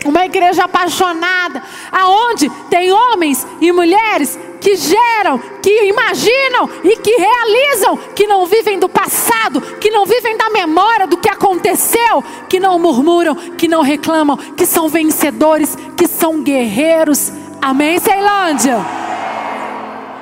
Uma 0.04 0.24
igreja 0.24 0.64
apaixonada, 0.64 1.62
aonde 1.92 2.48
tem 2.70 2.90
homens 2.90 3.46
e 3.60 3.70
mulheres 3.70 4.38
que 4.58 4.74
geram, 4.74 5.38
que 5.62 5.84
imaginam 5.84 6.70
e 6.82 6.96
que 6.96 7.16
realizam, 7.16 7.96
que 8.14 8.26
não 8.26 8.46
vivem 8.46 8.78
do 8.78 8.88
passado, 8.88 9.60
que 9.78 9.90
não 9.90 10.06
vivem 10.06 10.38
da 10.38 10.48
memória 10.48 11.06
do 11.06 11.18
que 11.18 11.28
aconteceu, 11.28 12.24
que 12.48 12.58
não 12.58 12.78
murmuram, 12.78 13.34
que 13.34 13.68
não 13.68 13.82
reclamam, 13.82 14.38
que 14.38 14.64
são 14.64 14.88
vencedores, 14.88 15.76
que 15.96 16.06
são 16.06 16.42
guerreiros. 16.42 17.30
Amém, 17.60 17.98
Ceilândia? 17.98 18.78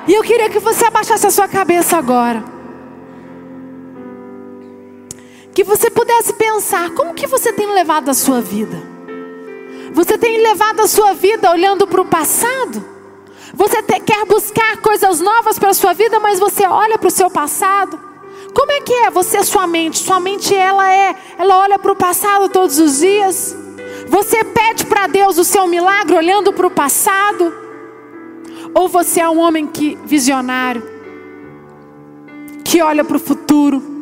E 0.07 0.13
eu 0.13 0.23
queria 0.23 0.49
que 0.49 0.59
você 0.59 0.85
abaixasse 0.85 1.25
a 1.25 1.31
sua 1.31 1.47
cabeça 1.47 1.97
agora. 1.97 2.58
Que 5.53 5.63
você 5.63 5.89
pudesse 5.89 6.33
pensar 6.33 6.91
como 6.91 7.13
que 7.13 7.27
você 7.27 7.51
tem 7.51 7.71
levado 7.73 8.09
a 8.09 8.13
sua 8.13 8.41
vida. 8.41 8.77
Você 9.91 10.17
tem 10.17 10.41
levado 10.41 10.81
a 10.81 10.87
sua 10.87 11.13
vida 11.13 11.49
olhando 11.49 11.87
para 11.87 12.01
o 12.01 12.05
passado? 12.05 12.83
Você 13.53 13.81
te, 13.81 13.99
quer 13.99 14.25
buscar 14.25 14.77
coisas 14.77 15.19
novas 15.19 15.57
para 15.57 15.69
a 15.69 15.73
sua 15.73 15.93
vida, 15.93 16.19
mas 16.19 16.39
você 16.39 16.65
olha 16.67 16.97
para 16.97 17.07
o 17.07 17.11
seu 17.11 17.29
passado? 17.29 17.99
Como 18.53 18.71
é 18.71 18.81
que 18.81 18.93
é 18.93 19.09
você, 19.09 19.43
sua 19.43 19.67
mente? 19.67 19.97
Sua 19.99 20.19
mente, 20.19 20.55
ela 20.55 20.91
é, 20.91 21.15
ela 21.37 21.57
olha 21.57 21.79
para 21.79 21.91
o 21.91 21.95
passado 21.95 22.49
todos 22.49 22.79
os 22.79 22.99
dias? 22.99 23.55
Você 24.07 24.43
pede 24.43 24.85
para 24.85 25.07
Deus 25.07 25.37
o 25.37 25.43
seu 25.43 25.67
milagre 25.67 26.15
olhando 26.15 26.53
para 26.53 26.67
o 26.67 26.71
passado? 26.71 27.53
Ou 28.73 28.87
você 28.87 29.19
é 29.19 29.29
um 29.29 29.39
homem 29.39 29.65
que 29.65 29.97
visionário, 30.05 30.83
que 32.63 32.81
olha 32.81 33.03
para 33.03 33.17
o 33.17 33.19
futuro 33.19 33.98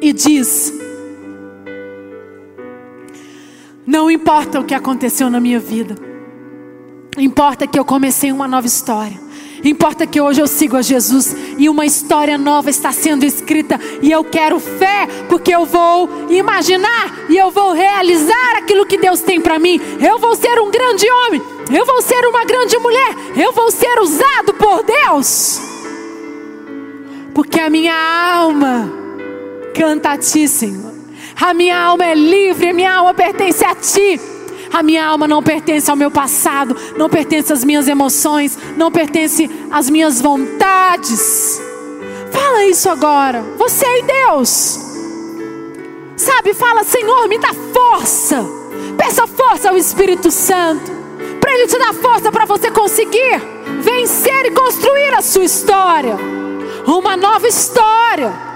e 0.00 0.12
diz: 0.12 0.72
Não 3.86 4.10
importa 4.10 4.60
o 4.60 4.64
que 4.64 4.74
aconteceu 4.74 5.30
na 5.30 5.40
minha 5.40 5.58
vida. 5.58 5.96
Importa 7.16 7.66
que 7.66 7.78
eu 7.78 7.84
comecei 7.84 8.30
uma 8.30 8.46
nova 8.46 8.66
história. 8.66 9.28
Importa 9.64 10.06
que 10.06 10.20
hoje 10.20 10.40
eu 10.40 10.46
sigo 10.46 10.76
a 10.76 10.82
Jesus 10.82 11.34
e 11.58 11.68
uma 11.68 11.84
história 11.84 12.38
nova 12.38 12.70
está 12.70 12.92
sendo 12.92 13.24
escrita 13.24 13.80
e 14.00 14.12
eu 14.12 14.22
quero 14.22 14.60
fé, 14.60 15.08
porque 15.28 15.52
eu 15.52 15.66
vou 15.66 16.08
imaginar 16.30 17.26
e 17.28 17.36
eu 17.36 17.50
vou 17.50 17.72
realizar 17.72 18.56
aquilo 18.56 18.86
que 18.86 18.98
Deus 18.98 19.20
tem 19.20 19.40
para 19.40 19.58
mim. 19.58 19.80
Eu 20.00 20.18
vou 20.18 20.36
ser 20.36 20.60
um 20.60 20.70
grande 20.70 21.10
homem, 21.10 21.42
eu 21.72 21.84
vou 21.84 22.00
ser 22.02 22.24
uma 22.26 22.44
grande 22.44 22.78
mulher, 22.78 23.14
eu 23.36 23.52
vou 23.52 23.70
ser 23.70 23.98
usado 24.00 24.54
por 24.54 24.84
Deus. 24.84 25.60
Porque 27.34 27.58
a 27.58 27.68
minha 27.68 27.94
alma 27.94 29.07
canta 29.78 30.10
a 30.10 30.18
ti, 30.18 30.48
Senhor. 30.48 30.92
A 31.40 31.54
minha 31.54 31.78
alma 31.78 32.04
é 32.04 32.14
livre, 32.14 32.70
a 32.70 32.74
minha 32.74 32.92
alma 32.92 33.14
pertence 33.14 33.64
a 33.64 33.74
ti. 33.76 34.20
A 34.72 34.82
minha 34.82 35.06
alma 35.06 35.28
não 35.28 35.42
pertence 35.42 35.88
ao 35.88 35.96
meu 35.96 36.10
passado, 36.10 36.76
não 36.96 37.08
pertence 37.08 37.52
às 37.52 37.64
minhas 37.64 37.86
emoções, 37.86 38.58
não 38.76 38.90
pertence 38.90 39.48
às 39.70 39.88
minhas 39.88 40.20
vontades. 40.20 41.62
Fala 42.32 42.64
isso 42.64 42.90
agora. 42.90 43.40
Você 43.56 43.86
e 43.86 44.02
Deus. 44.02 44.80
Sabe, 46.16 46.52
fala, 46.52 46.82
Senhor, 46.82 47.28
me 47.28 47.38
dá 47.38 47.54
força. 47.72 48.44
Peça 48.98 49.26
força 49.28 49.70
ao 49.70 49.76
Espírito 49.76 50.30
Santo. 50.30 50.90
Para 51.40 51.54
Ele 51.54 51.68
te 51.68 51.78
dar 51.78 51.94
força 51.94 52.32
para 52.32 52.44
você 52.44 52.70
conseguir 52.70 53.40
vencer 53.80 54.46
e 54.46 54.50
construir 54.50 55.14
a 55.14 55.22
sua 55.22 55.44
história. 55.44 56.16
Uma 56.84 57.16
nova 57.16 57.46
história 57.46 58.46